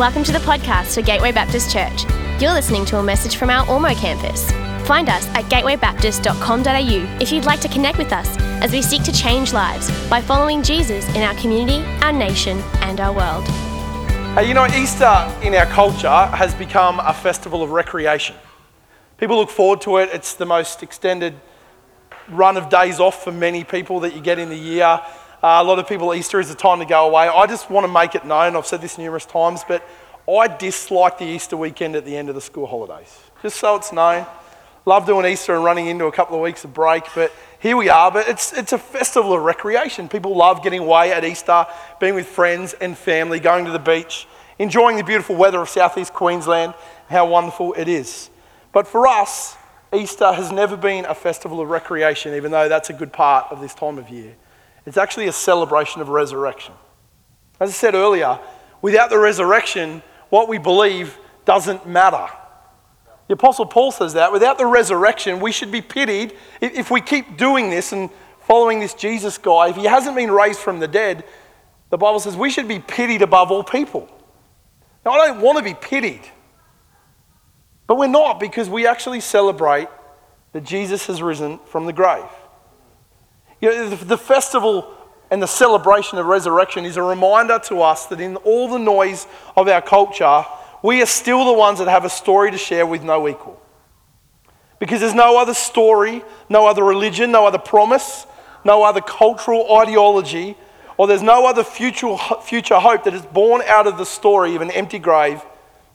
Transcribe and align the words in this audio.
Welcome 0.00 0.24
to 0.24 0.32
the 0.32 0.38
podcast 0.38 0.94
for 0.94 1.02
Gateway 1.02 1.30
Baptist 1.30 1.70
Church. 1.70 2.06
You're 2.40 2.54
listening 2.54 2.86
to 2.86 2.96
a 2.96 3.02
message 3.02 3.36
from 3.36 3.50
our 3.50 3.66
Ormeau 3.66 3.94
campus. 3.94 4.50
Find 4.88 5.10
us 5.10 5.26
at 5.34 5.44
gatewaybaptist.com.au 5.50 7.18
if 7.20 7.30
you'd 7.30 7.44
like 7.44 7.60
to 7.60 7.68
connect 7.68 7.98
with 7.98 8.10
us 8.10 8.34
as 8.62 8.72
we 8.72 8.80
seek 8.80 9.02
to 9.02 9.12
change 9.12 9.52
lives 9.52 9.90
by 10.08 10.22
following 10.22 10.62
Jesus 10.62 11.06
in 11.14 11.22
our 11.22 11.34
community, 11.34 11.84
our 12.00 12.12
nation, 12.12 12.60
and 12.80 12.98
our 12.98 13.14
world. 13.14 13.46
Hey, 14.38 14.48
you 14.48 14.54
know, 14.54 14.66
Easter 14.68 15.30
in 15.42 15.54
our 15.54 15.66
culture 15.66 16.08
has 16.08 16.54
become 16.54 16.98
a 17.00 17.12
festival 17.12 17.62
of 17.62 17.68
recreation. 17.68 18.36
People 19.18 19.36
look 19.36 19.50
forward 19.50 19.82
to 19.82 19.98
it. 19.98 20.08
It's 20.14 20.32
the 20.32 20.46
most 20.46 20.82
extended 20.82 21.34
run 22.30 22.56
of 22.56 22.70
days 22.70 23.00
off 23.00 23.22
for 23.22 23.32
many 23.32 23.64
people 23.64 24.00
that 24.00 24.14
you 24.14 24.22
get 24.22 24.38
in 24.38 24.48
the 24.48 24.56
year. 24.56 24.98
Uh, 25.42 25.60
a 25.62 25.64
lot 25.64 25.78
of 25.78 25.88
people, 25.88 26.12
Easter 26.14 26.38
is 26.38 26.50
the 26.50 26.54
time 26.54 26.80
to 26.80 26.84
go 26.84 27.08
away. 27.08 27.26
I 27.26 27.46
just 27.46 27.70
want 27.70 27.86
to 27.86 27.92
make 27.92 28.14
it 28.14 28.26
known, 28.26 28.56
I've 28.56 28.66
said 28.66 28.82
this 28.82 28.98
numerous 28.98 29.24
times, 29.24 29.62
but 29.66 29.82
I 30.30 30.48
dislike 30.48 31.16
the 31.16 31.24
Easter 31.24 31.56
weekend 31.56 31.96
at 31.96 32.04
the 32.04 32.14
end 32.14 32.28
of 32.28 32.34
the 32.34 32.42
school 32.42 32.66
holidays. 32.66 33.18
Just 33.40 33.58
so 33.58 33.76
it's 33.76 33.90
known. 33.90 34.26
Love 34.84 35.06
doing 35.06 35.24
Easter 35.24 35.54
and 35.54 35.64
running 35.64 35.86
into 35.86 36.04
a 36.04 36.12
couple 36.12 36.36
of 36.36 36.42
weeks 36.42 36.64
of 36.64 36.74
break, 36.74 37.04
but 37.14 37.32
here 37.58 37.74
we 37.74 37.88
are. 37.88 38.10
But 38.10 38.28
it's, 38.28 38.52
it's 38.52 38.74
a 38.74 38.78
festival 38.78 39.32
of 39.32 39.42
recreation. 39.42 40.10
People 40.10 40.36
love 40.36 40.62
getting 40.62 40.80
away 40.80 41.10
at 41.10 41.24
Easter, 41.24 41.66
being 42.00 42.14
with 42.14 42.26
friends 42.26 42.74
and 42.74 42.96
family, 42.96 43.40
going 43.40 43.64
to 43.64 43.70
the 43.70 43.78
beach, 43.78 44.26
enjoying 44.58 44.98
the 44.98 45.04
beautiful 45.04 45.36
weather 45.36 45.62
of 45.62 45.70
southeast 45.70 46.12
Queensland, 46.12 46.74
how 47.08 47.26
wonderful 47.26 47.72
it 47.78 47.88
is. 47.88 48.28
But 48.72 48.86
for 48.86 49.06
us, 49.06 49.56
Easter 49.94 50.34
has 50.34 50.52
never 50.52 50.76
been 50.76 51.06
a 51.06 51.14
festival 51.14 51.62
of 51.62 51.70
recreation, 51.70 52.34
even 52.34 52.50
though 52.50 52.68
that's 52.68 52.90
a 52.90 52.94
good 52.94 53.12
part 53.12 53.46
of 53.50 53.62
this 53.62 53.74
time 53.74 53.96
of 53.96 54.10
year. 54.10 54.34
It's 54.86 54.96
actually 54.96 55.28
a 55.28 55.32
celebration 55.32 56.00
of 56.00 56.08
resurrection. 56.08 56.74
As 57.58 57.70
I 57.70 57.72
said 57.72 57.94
earlier, 57.94 58.38
without 58.82 59.10
the 59.10 59.18
resurrection, 59.18 60.02
what 60.30 60.48
we 60.48 60.58
believe 60.58 61.18
doesn't 61.44 61.86
matter. 61.86 62.26
The 63.28 63.34
Apostle 63.34 63.66
Paul 63.66 63.92
says 63.92 64.14
that 64.14 64.32
without 64.32 64.58
the 64.58 64.66
resurrection, 64.66 65.40
we 65.40 65.52
should 65.52 65.70
be 65.70 65.82
pitied 65.82 66.36
if 66.60 66.90
we 66.90 67.00
keep 67.00 67.36
doing 67.36 67.70
this 67.70 67.92
and 67.92 68.10
following 68.40 68.80
this 68.80 68.94
Jesus 68.94 69.38
guy. 69.38 69.68
If 69.68 69.76
he 69.76 69.84
hasn't 69.84 70.16
been 70.16 70.30
raised 70.30 70.58
from 70.58 70.80
the 70.80 70.88
dead, 70.88 71.24
the 71.90 71.98
Bible 71.98 72.18
says 72.18 72.36
we 72.36 72.50
should 72.50 72.66
be 72.66 72.78
pitied 72.78 73.22
above 73.22 73.50
all 73.52 73.62
people. 73.62 74.08
Now, 75.04 75.12
I 75.12 75.28
don't 75.28 75.40
want 75.40 75.58
to 75.58 75.64
be 75.64 75.74
pitied, 75.74 76.22
but 77.86 77.96
we're 77.96 78.08
not 78.08 78.40
because 78.40 78.68
we 78.68 78.86
actually 78.86 79.20
celebrate 79.20 79.88
that 80.52 80.64
Jesus 80.64 81.06
has 81.06 81.22
risen 81.22 81.58
from 81.66 81.86
the 81.86 81.92
grave. 81.92 82.24
You 83.60 83.70
know, 83.70 83.90
the 83.90 84.18
festival 84.18 84.94
and 85.30 85.42
the 85.42 85.46
celebration 85.46 86.18
of 86.18 86.26
resurrection 86.26 86.84
is 86.84 86.96
a 86.96 87.02
reminder 87.02 87.58
to 87.66 87.82
us 87.82 88.06
that 88.06 88.20
in 88.20 88.36
all 88.36 88.68
the 88.68 88.78
noise 88.78 89.26
of 89.56 89.68
our 89.68 89.82
culture, 89.82 90.44
we 90.82 91.02
are 91.02 91.06
still 91.06 91.44
the 91.44 91.52
ones 91.52 91.78
that 91.78 91.88
have 91.88 92.04
a 92.04 92.10
story 92.10 92.50
to 92.50 92.58
share 92.58 92.86
with 92.86 93.02
no 93.02 93.28
equal. 93.28 93.60
Because 94.78 95.00
there's 95.00 95.14
no 95.14 95.38
other 95.38 95.54
story, 95.54 96.24
no 96.48 96.66
other 96.66 96.82
religion, 96.82 97.30
no 97.30 97.46
other 97.46 97.58
promise, 97.58 98.26
no 98.64 98.82
other 98.82 99.00
cultural 99.00 99.76
ideology, 99.78 100.56
or 100.96 101.06
there's 101.06 101.22
no 101.22 101.46
other 101.46 101.64
future, 101.64 102.16
future 102.42 102.78
hope 102.78 103.04
that 103.04 103.14
is 103.14 103.24
born 103.26 103.62
out 103.66 103.86
of 103.86 103.98
the 103.98 104.04
story 104.04 104.56
of 104.56 104.62
an 104.62 104.70
empty 104.70 104.98
grave 104.98 105.42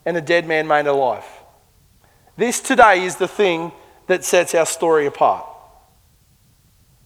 and 0.05 0.15
a 0.15 0.21
dead 0.21 0.47
man 0.47 0.67
made 0.67 0.85
alive. 0.85 1.25
This 2.37 2.59
today 2.59 3.03
is 3.03 3.15
the 3.15 3.27
thing 3.27 3.71
that 4.07 4.23
sets 4.23 4.53
our 4.53 4.65
story 4.65 5.07
apart. 5.07 5.45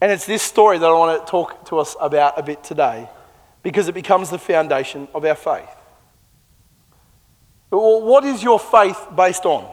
And 0.02 0.12
it's 0.12 0.26
this 0.26 0.42
story 0.42 0.78
that 0.78 0.86
I 0.86 0.94
want 0.94 1.26
to 1.26 1.30
talk 1.30 1.66
to 1.70 1.80
us 1.80 1.96
about 2.00 2.40
a 2.40 2.44
bit 2.44 2.64
today 2.64 3.10
because 3.64 3.88
it 3.88 3.94
becomes 3.94 4.30
the 4.30 4.40
foundation 4.40 5.08
of 5.14 5.26
our 5.26 5.36
faith. 5.36 5.70
Well, 7.72 8.02
what 8.02 8.24
is 8.24 8.42
your 8.42 8.60
faith 8.60 8.98
based 9.16 9.46
on? 9.46 9.70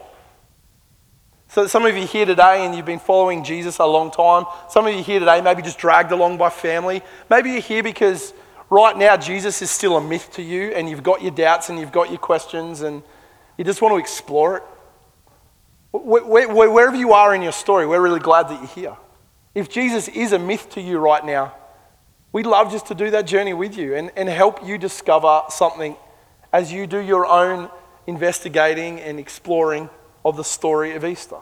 So, 1.49 1.65
some 1.65 1.85
of 1.85 1.95
you 1.95 2.05
here 2.05 2.25
today 2.25 2.65
and 2.65 2.75
you've 2.75 2.85
been 2.85 2.99
following 2.99 3.43
Jesus 3.43 3.79
a 3.79 3.85
long 3.85 4.11
time. 4.11 4.45
Some 4.69 4.85
of 4.85 4.93
you 4.93 5.01
here 5.01 5.19
today, 5.19 5.39
maybe 5.39 5.61
just 5.61 5.79
dragged 5.79 6.11
along 6.11 6.37
by 6.37 6.49
family. 6.49 7.01
Maybe 7.29 7.51
you're 7.51 7.61
here 7.61 7.81
because 7.81 8.33
right 8.69 8.95
now 8.95 9.15
Jesus 9.15 9.61
is 9.61 9.71
still 9.71 9.95
a 9.95 10.01
myth 10.01 10.29
to 10.33 10.41
you 10.43 10.73
and 10.73 10.89
you've 10.89 11.03
got 11.03 11.21
your 11.21 11.31
doubts 11.31 11.69
and 11.69 11.79
you've 11.79 11.93
got 11.93 12.09
your 12.09 12.19
questions 12.19 12.81
and 12.81 13.01
you 13.57 13.63
just 13.63 13.81
want 13.81 13.93
to 13.93 13.97
explore 13.97 14.57
it. 14.57 14.63
Wherever 15.93 16.97
you 16.97 17.13
are 17.13 17.33
in 17.33 17.41
your 17.41 17.53
story, 17.53 17.87
we're 17.87 18.01
really 18.01 18.19
glad 18.19 18.49
that 18.49 18.59
you're 18.59 18.67
here. 18.67 18.97
If 19.57 19.69
Jesus 19.69 20.07
is 20.09 20.33
a 20.33 20.37
myth 20.37 20.69
to 20.73 20.81
you 20.81 20.99
right 20.99 21.25
now, 21.25 21.51
we'd 22.31 22.45
love 22.45 22.71
just 22.71 22.85
to 22.89 22.93
do 22.93 23.09
that 23.09 23.25
journey 23.25 23.55
with 23.55 23.75
you 23.75 23.95
and, 23.95 24.11
and 24.15 24.29
help 24.29 24.63
you 24.63 24.77
discover 24.77 25.41
something 25.49 25.95
as 26.53 26.71
you 26.71 26.85
do 26.85 26.99
your 26.99 27.25
own 27.25 27.67
investigating 28.05 28.99
and 28.99 29.19
exploring 29.19 29.89
of 30.23 30.37
the 30.37 30.43
story 30.43 30.93
of 30.93 31.03
Easter. 31.03 31.37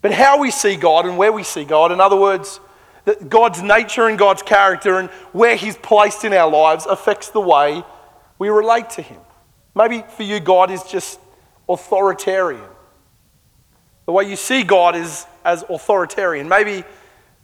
But 0.00 0.14
how 0.14 0.38
we 0.38 0.50
see 0.50 0.76
God 0.76 1.04
and 1.04 1.18
where 1.18 1.30
we 1.30 1.42
see 1.42 1.66
God, 1.66 1.92
in 1.92 2.00
other 2.00 2.16
words, 2.16 2.58
that 3.04 3.28
God's 3.28 3.60
nature 3.60 4.08
and 4.08 4.18
God's 4.18 4.40
character 4.40 4.98
and 4.98 5.10
where 5.32 5.56
He's 5.56 5.76
placed 5.76 6.24
in 6.24 6.32
our 6.32 6.50
lives 6.50 6.86
affects 6.86 7.28
the 7.28 7.40
way 7.42 7.84
we 8.38 8.48
relate 8.48 8.88
to 8.90 9.02
Him. 9.02 9.20
Maybe 9.74 10.02
for 10.16 10.22
you, 10.22 10.40
God 10.40 10.70
is 10.70 10.82
just 10.84 11.20
authoritarian. 11.68 12.64
The 14.06 14.12
way 14.12 14.24
you 14.24 14.36
see 14.36 14.62
God 14.62 14.96
is 14.96 15.26
as 15.44 15.64
authoritarian. 15.68 16.48
Maybe 16.48 16.84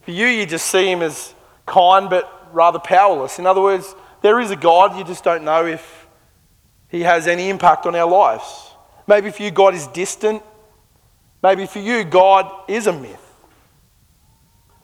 for 0.03 0.11
you, 0.11 0.27
you 0.27 0.47
just 0.47 0.67
see 0.67 0.91
Him 0.91 1.03
as 1.03 1.35
kind 1.67 2.09
but 2.09 2.49
rather 2.53 2.79
powerless. 2.79 3.39
In 3.39 3.47
other 3.47 3.61
words, 3.61 3.95
there 4.23 4.41
is 4.41 4.51
a 4.51 4.57
God, 4.57 4.97
you 4.97 5.05
just 5.05 5.23
don't 5.23 5.45
know 5.45 5.67
if 5.67 5.99
he 6.89 7.03
has 7.03 7.27
any 7.27 7.51
impact 7.51 7.87
on 7.87 7.95
our 7.95 8.09
lives. 8.11 8.73
Maybe 9.07 9.31
for 9.31 9.43
you, 9.43 9.51
God 9.51 9.75
is 9.75 9.87
distant. 9.89 10.43
Maybe 11.43 11.67
for 11.67 11.79
you, 11.79 12.05
God 12.05 12.51
is 12.69 12.87
a 12.87 12.93
myth. 12.93 13.25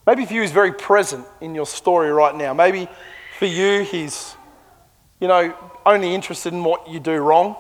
Maybe 0.07 0.27
for 0.27 0.35
you, 0.35 0.43
He's 0.43 0.53
very 0.53 0.73
present 0.73 1.27
in 1.41 1.55
your 1.55 1.67
story 1.67 2.11
right 2.13 2.35
now. 2.35 2.53
Maybe 2.53 2.89
for 3.39 3.47
you, 3.47 3.83
He's, 3.83 4.37
you 5.19 5.29
know, 5.29 5.55
only 5.87 6.15
interested 6.15 6.53
in 6.53 6.63
what 6.63 6.89
you 6.89 7.01
do 7.01 7.17
wrong. 7.17 7.57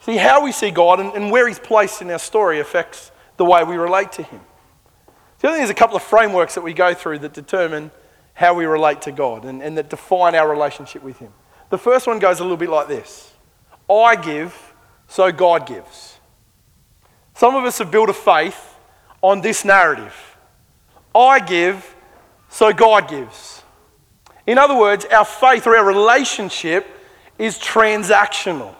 See, 0.00 0.16
how 0.16 0.42
we 0.42 0.52
see 0.52 0.70
God 0.70 0.98
and, 0.98 1.12
and 1.12 1.30
where 1.30 1.46
He's 1.46 1.58
placed 1.58 2.00
in 2.00 2.10
our 2.10 2.18
story 2.18 2.58
affects 2.58 3.12
the 3.40 3.44
way 3.46 3.64
we 3.64 3.76
relate 3.76 4.12
to 4.12 4.22
Him. 4.22 4.42
So 5.38 5.48
I 5.48 5.52
think 5.52 5.60
there's 5.60 5.70
a 5.70 5.74
couple 5.74 5.96
of 5.96 6.02
frameworks 6.02 6.56
that 6.56 6.60
we 6.60 6.74
go 6.74 6.92
through 6.92 7.20
that 7.20 7.32
determine 7.32 7.90
how 8.34 8.52
we 8.52 8.66
relate 8.66 9.00
to 9.02 9.12
God 9.12 9.46
and, 9.46 9.62
and 9.62 9.78
that 9.78 9.88
define 9.88 10.34
our 10.34 10.46
relationship 10.46 11.02
with 11.02 11.18
Him. 11.20 11.32
The 11.70 11.78
first 11.78 12.06
one 12.06 12.18
goes 12.18 12.40
a 12.40 12.42
little 12.42 12.58
bit 12.58 12.68
like 12.68 12.86
this 12.86 13.32
I 13.88 14.14
give, 14.16 14.74
so 15.08 15.32
God 15.32 15.66
gives. 15.66 16.18
Some 17.32 17.56
of 17.56 17.64
us 17.64 17.78
have 17.78 17.90
built 17.90 18.10
a 18.10 18.12
faith 18.12 18.74
on 19.22 19.40
this 19.40 19.64
narrative 19.64 20.14
I 21.14 21.40
give, 21.40 21.96
so 22.50 22.74
God 22.74 23.08
gives. 23.08 23.62
In 24.46 24.58
other 24.58 24.76
words, 24.76 25.06
our 25.06 25.24
faith 25.24 25.66
or 25.66 25.74
our 25.74 25.86
relationship 25.86 26.86
is 27.38 27.58
transactional. 27.58 28.74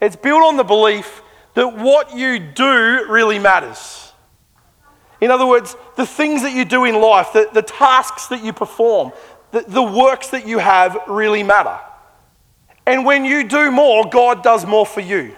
It's 0.00 0.14
built 0.14 0.44
on 0.44 0.56
the 0.56 0.62
belief 0.62 1.21
that 1.54 1.76
what 1.76 2.14
you 2.16 2.38
do 2.38 3.06
really 3.08 3.38
matters. 3.38 4.12
In 5.20 5.30
other 5.30 5.46
words, 5.46 5.76
the 5.96 6.06
things 6.06 6.42
that 6.42 6.52
you 6.52 6.64
do 6.64 6.84
in 6.84 7.00
life, 7.00 7.32
the, 7.32 7.48
the 7.52 7.62
tasks 7.62 8.26
that 8.28 8.42
you 8.42 8.52
perform, 8.52 9.12
the, 9.52 9.60
the 9.68 9.82
works 9.82 10.28
that 10.30 10.46
you 10.46 10.58
have 10.58 10.98
really 11.06 11.42
matter. 11.42 11.78
And 12.86 13.04
when 13.04 13.24
you 13.24 13.46
do 13.46 13.70
more, 13.70 14.08
God 14.08 14.42
does 14.42 14.66
more 14.66 14.84
for 14.84 15.00
you. 15.00 15.36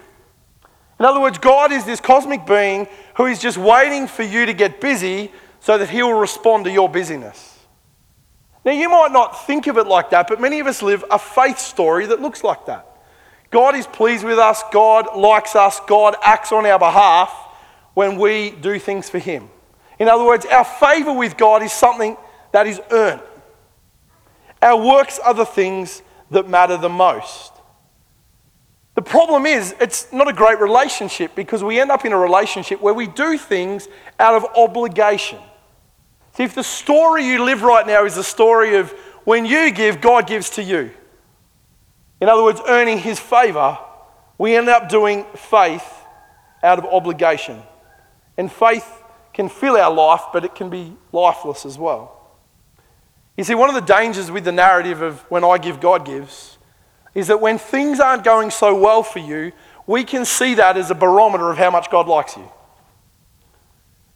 In 0.98 1.04
other 1.04 1.20
words, 1.20 1.38
God 1.38 1.72
is 1.72 1.84
this 1.84 2.00
cosmic 2.00 2.46
being 2.46 2.88
who 3.16 3.26
is 3.26 3.38
just 3.38 3.58
waiting 3.58 4.06
for 4.06 4.22
you 4.22 4.46
to 4.46 4.54
get 4.54 4.80
busy 4.80 5.30
so 5.60 5.76
that 5.76 5.90
He 5.90 6.02
will 6.02 6.14
respond 6.14 6.64
to 6.64 6.70
your 6.70 6.88
busyness. 6.88 7.58
Now, 8.64 8.72
you 8.72 8.88
might 8.88 9.12
not 9.12 9.46
think 9.46 9.66
of 9.66 9.76
it 9.76 9.86
like 9.86 10.10
that, 10.10 10.28
but 10.28 10.40
many 10.40 10.60
of 10.60 10.66
us 10.66 10.80
live 10.80 11.04
a 11.10 11.18
faith 11.18 11.58
story 11.58 12.06
that 12.06 12.22
looks 12.22 12.42
like 12.42 12.64
that. 12.66 12.93
God 13.54 13.76
is 13.76 13.86
pleased 13.86 14.24
with 14.24 14.40
us, 14.40 14.64
God 14.72 15.16
likes 15.16 15.54
us, 15.54 15.78
God 15.86 16.16
acts 16.24 16.50
on 16.50 16.66
our 16.66 16.76
behalf 16.76 17.32
when 17.94 18.18
we 18.18 18.50
do 18.50 18.80
things 18.80 19.08
for 19.08 19.20
Him. 19.20 19.48
In 20.00 20.08
other 20.08 20.24
words, 20.24 20.44
our 20.46 20.64
favor 20.64 21.12
with 21.12 21.36
God 21.36 21.62
is 21.62 21.72
something 21.72 22.16
that 22.50 22.66
is 22.66 22.80
earned. 22.90 23.22
Our 24.60 24.84
works 24.84 25.20
are 25.20 25.34
the 25.34 25.44
things 25.44 26.02
that 26.32 26.48
matter 26.48 26.76
the 26.76 26.88
most. 26.88 27.52
The 28.96 29.02
problem 29.02 29.46
is, 29.46 29.72
it's 29.80 30.12
not 30.12 30.26
a 30.26 30.32
great 30.32 30.58
relationship 30.58 31.36
because 31.36 31.62
we 31.62 31.78
end 31.78 31.92
up 31.92 32.04
in 32.04 32.10
a 32.10 32.18
relationship 32.18 32.80
where 32.80 32.92
we 32.92 33.06
do 33.06 33.38
things 33.38 33.86
out 34.18 34.34
of 34.34 34.44
obligation. 34.56 35.38
See, 36.32 36.42
if 36.42 36.56
the 36.56 36.64
story 36.64 37.24
you 37.24 37.44
live 37.44 37.62
right 37.62 37.86
now 37.86 38.04
is 38.04 38.16
the 38.16 38.24
story 38.24 38.74
of 38.74 38.90
when 39.22 39.46
you 39.46 39.70
give, 39.70 40.00
God 40.00 40.26
gives 40.26 40.50
to 40.50 40.62
you. 40.64 40.90
In 42.24 42.30
other 42.30 42.42
words, 42.42 42.62
earning 42.66 42.96
His 42.96 43.20
favor, 43.20 43.76
we 44.38 44.56
end 44.56 44.70
up 44.70 44.88
doing 44.88 45.26
faith 45.36 45.84
out 46.62 46.78
of 46.78 46.86
obligation. 46.86 47.62
And 48.38 48.50
faith 48.50 48.90
can 49.34 49.50
fill 49.50 49.76
our 49.76 49.92
life, 49.92 50.22
but 50.32 50.42
it 50.42 50.54
can 50.54 50.70
be 50.70 50.96
lifeless 51.12 51.66
as 51.66 51.76
well. 51.76 52.18
You 53.36 53.44
see, 53.44 53.54
one 53.54 53.68
of 53.68 53.74
the 53.74 53.82
dangers 53.82 54.30
with 54.30 54.46
the 54.46 54.52
narrative 54.52 55.02
of 55.02 55.20
when 55.30 55.44
I 55.44 55.58
give, 55.58 55.82
God 55.82 56.06
gives 56.06 56.56
is 57.14 57.26
that 57.26 57.42
when 57.42 57.58
things 57.58 58.00
aren't 58.00 58.24
going 58.24 58.50
so 58.50 58.74
well 58.74 59.02
for 59.02 59.18
you, 59.18 59.52
we 59.86 60.02
can 60.02 60.24
see 60.24 60.54
that 60.54 60.78
as 60.78 60.90
a 60.90 60.94
barometer 60.94 61.50
of 61.50 61.58
how 61.58 61.70
much 61.70 61.90
God 61.90 62.08
likes 62.08 62.38
you. 62.38 62.50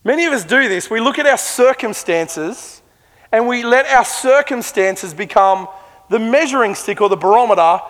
Many 0.02 0.24
of 0.24 0.32
us 0.32 0.44
do 0.44 0.66
this. 0.66 0.88
We 0.88 1.00
look 1.00 1.18
at 1.18 1.26
our 1.26 1.36
circumstances 1.36 2.80
and 3.30 3.46
we 3.46 3.64
let 3.64 3.84
our 3.84 4.06
circumstances 4.06 5.12
become 5.12 5.68
the 6.08 6.18
measuring 6.18 6.74
stick 6.74 7.02
or 7.02 7.10
the 7.10 7.16
barometer 7.16 7.82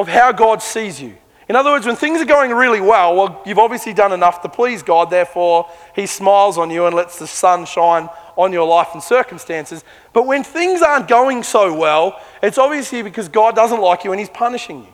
of 0.00 0.08
how 0.08 0.32
God 0.32 0.62
sees 0.62 1.00
you. 1.00 1.16
In 1.48 1.54
other 1.54 1.70
words, 1.70 1.86
when 1.86 1.96
things 1.96 2.20
are 2.20 2.26
going 2.26 2.50
really 2.50 2.80
well, 2.80 3.14
well, 3.14 3.42
you've 3.46 3.58
obviously 3.58 3.94
done 3.94 4.12
enough 4.12 4.42
to 4.42 4.48
please 4.48 4.82
God, 4.82 5.10
therefore, 5.10 5.70
He 5.94 6.06
smiles 6.06 6.58
on 6.58 6.70
you 6.70 6.86
and 6.86 6.94
lets 6.94 7.18
the 7.18 7.26
sun 7.26 7.64
shine 7.66 8.08
on 8.36 8.52
your 8.52 8.66
life 8.66 8.88
and 8.92 9.02
circumstances. 9.02 9.84
But 10.12 10.26
when 10.26 10.42
things 10.42 10.82
aren't 10.82 11.08
going 11.08 11.44
so 11.44 11.72
well, 11.72 12.20
it's 12.42 12.58
obviously 12.58 13.02
because 13.02 13.28
God 13.28 13.54
doesn't 13.54 13.80
like 13.80 14.04
you 14.04 14.12
and 14.12 14.18
He's 14.18 14.28
punishing 14.28 14.80
you. 14.80 14.92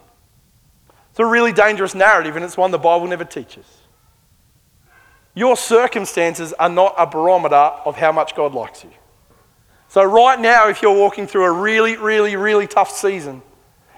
It's 1.10 1.20
a 1.20 1.26
really 1.26 1.52
dangerous 1.52 1.94
narrative, 1.94 2.36
and 2.36 2.44
it's 2.44 2.56
one 2.56 2.70
the 2.70 2.78
Bible 2.78 3.06
never 3.06 3.24
teaches. 3.24 3.66
Your 5.34 5.56
circumstances 5.56 6.52
are 6.54 6.68
not 6.68 6.94
a 6.98 7.06
barometer 7.06 7.54
of 7.54 7.96
how 7.96 8.12
much 8.12 8.36
God 8.36 8.54
likes 8.54 8.84
you. 8.84 8.90
So, 9.88 10.04
right 10.04 10.38
now, 10.38 10.68
if 10.68 10.80
you're 10.80 10.96
walking 10.96 11.26
through 11.26 11.44
a 11.44 11.52
really, 11.52 11.96
really, 11.96 12.36
really 12.36 12.66
tough 12.66 12.90
season, 12.90 13.42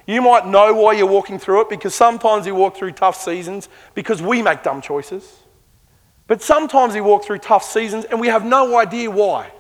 you 0.06 0.20
might 0.20 0.46
know 0.46 0.74
why 0.74 0.92
you're 0.92 1.06
walking 1.06 1.38
through 1.38 1.62
it 1.62 1.68
because 1.70 1.94
sometimes 1.94 2.46
you 2.46 2.54
walk 2.54 2.76
through 2.76 2.92
tough 2.92 3.16
seasons 3.16 3.68
because 3.94 4.20
we 4.20 4.42
make 4.42 4.62
dumb 4.62 4.80
choices. 4.80 5.40
But 6.26 6.42
sometimes 6.42 6.94
we 6.94 7.00
walk 7.00 7.24
through 7.24 7.38
tough 7.38 7.64
seasons 7.64 8.04
and 8.04 8.20
we 8.20 8.28
have 8.28 8.44
no 8.44 8.76
idea 8.78 9.10
why. 9.10 9.50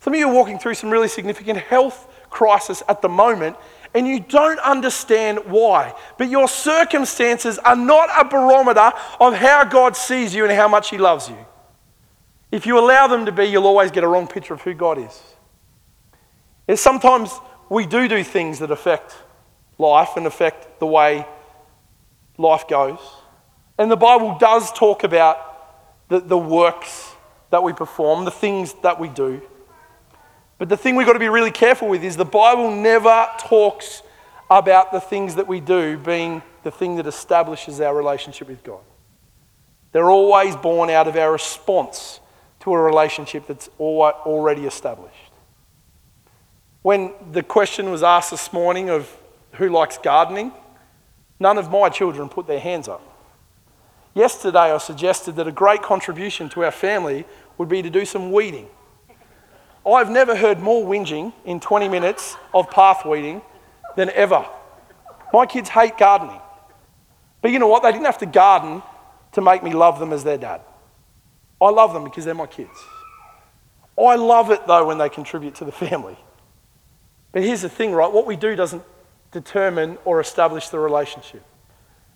Some 0.00 0.14
of 0.14 0.18
you 0.18 0.28
are 0.28 0.34
walking 0.34 0.58
through 0.58 0.74
some 0.74 0.90
really 0.90 1.08
significant 1.08 1.58
health 1.58 2.08
crisis 2.30 2.82
at 2.88 3.02
the 3.02 3.08
moment 3.08 3.56
and 3.94 4.06
you 4.06 4.20
don't 4.20 4.58
understand 4.60 5.40
why. 5.46 5.94
But 6.18 6.28
your 6.28 6.48
circumstances 6.48 7.58
are 7.58 7.76
not 7.76 8.08
a 8.18 8.28
barometer 8.28 8.92
of 9.18 9.34
how 9.34 9.64
God 9.64 9.96
sees 9.96 10.34
you 10.34 10.44
and 10.44 10.52
how 10.52 10.68
much 10.68 10.90
He 10.90 10.98
loves 10.98 11.28
you. 11.28 11.38
If 12.52 12.66
you 12.66 12.78
allow 12.78 13.06
them 13.06 13.26
to 13.26 13.32
be, 13.32 13.46
you'll 13.46 13.66
always 13.66 13.90
get 13.90 14.04
a 14.04 14.08
wrong 14.08 14.26
picture 14.26 14.54
of 14.54 14.62
who 14.62 14.74
God 14.74 14.98
is. 14.98 15.22
And 16.68 16.78
sometimes 16.78 17.30
we 17.68 17.86
do 17.86 18.06
do 18.06 18.22
things 18.22 18.58
that 18.58 18.70
affect 18.70 19.16
life 19.78 20.10
and 20.16 20.26
affect 20.26 20.80
the 20.80 20.86
way 20.86 21.26
life 22.38 22.68
goes. 22.68 22.98
And 23.78 23.90
the 23.90 23.96
Bible 23.96 24.36
does 24.38 24.72
talk 24.72 25.04
about 25.04 26.08
the, 26.08 26.20
the 26.20 26.38
works 26.38 27.12
that 27.50 27.62
we 27.62 27.72
perform, 27.72 28.24
the 28.24 28.30
things 28.30 28.74
that 28.82 28.98
we 28.98 29.08
do. 29.08 29.42
But 30.58 30.68
the 30.68 30.76
thing 30.76 30.96
we've 30.96 31.06
got 31.06 31.12
to 31.12 31.18
be 31.18 31.28
really 31.28 31.50
careful 31.50 31.88
with 31.88 32.02
is 32.02 32.16
the 32.16 32.24
Bible 32.24 32.70
never 32.70 33.28
talks 33.38 34.02
about 34.48 34.92
the 34.92 35.00
things 35.00 35.34
that 35.34 35.46
we 35.46 35.60
do 35.60 35.98
being 35.98 36.42
the 36.62 36.70
thing 36.70 36.96
that 36.96 37.06
establishes 37.06 37.80
our 37.80 37.94
relationship 37.94 38.48
with 38.48 38.62
God. 38.64 38.80
They're 39.92 40.10
always 40.10 40.56
born 40.56 40.90
out 40.90 41.06
of 41.06 41.16
our 41.16 41.32
response 41.32 42.20
to 42.60 42.72
a 42.74 42.78
relationship 42.78 43.46
that's 43.46 43.68
already 43.78 44.66
established. 44.66 45.14
When 46.82 47.12
the 47.32 47.42
question 47.42 47.90
was 47.90 48.02
asked 48.02 48.30
this 48.30 48.52
morning 48.52 48.90
of 48.90 49.16
who 49.56 49.68
likes 49.68 49.98
gardening, 49.98 50.52
none 51.38 51.58
of 51.58 51.70
my 51.70 51.88
children 51.88 52.28
put 52.28 52.46
their 52.46 52.60
hands 52.60 52.88
up. 52.88 53.02
Yesterday, 54.14 54.72
I 54.72 54.78
suggested 54.78 55.36
that 55.36 55.46
a 55.46 55.52
great 55.52 55.82
contribution 55.82 56.48
to 56.50 56.64
our 56.64 56.70
family 56.70 57.26
would 57.58 57.68
be 57.68 57.82
to 57.82 57.90
do 57.90 58.04
some 58.04 58.32
weeding. 58.32 58.68
I've 59.86 60.10
never 60.10 60.34
heard 60.34 60.58
more 60.58 60.84
whinging 60.84 61.32
in 61.44 61.60
20 61.60 61.88
minutes 61.88 62.36
of 62.52 62.70
path 62.70 63.04
weeding 63.04 63.42
than 63.94 64.10
ever. 64.10 64.44
My 65.32 65.46
kids 65.46 65.68
hate 65.68 65.96
gardening. 65.98 66.40
But 67.42 67.52
you 67.52 67.58
know 67.58 67.68
what? 67.68 67.82
They 67.82 67.92
didn't 67.92 68.06
have 68.06 68.18
to 68.18 68.26
garden 68.26 68.82
to 69.32 69.40
make 69.40 69.62
me 69.62 69.72
love 69.72 69.98
them 70.00 70.12
as 70.12 70.24
their 70.24 70.38
dad. 70.38 70.62
I 71.60 71.70
love 71.70 71.92
them 71.92 72.04
because 72.04 72.24
they're 72.24 72.34
my 72.34 72.46
kids. 72.46 72.78
I 73.98 74.16
love 74.16 74.50
it 74.50 74.66
though 74.66 74.86
when 74.86 74.98
they 74.98 75.08
contribute 75.08 75.54
to 75.56 75.64
the 75.64 75.72
family. 75.72 76.16
But 77.32 77.42
here's 77.44 77.62
the 77.62 77.68
thing, 77.68 77.92
right? 77.92 78.10
What 78.10 78.26
we 78.26 78.36
do 78.36 78.56
doesn't 78.56 78.82
determine 79.32 79.98
or 80.04 80.20
establish 80.20 80.68
the 80.68 80.78
relationship. 80.78 81.42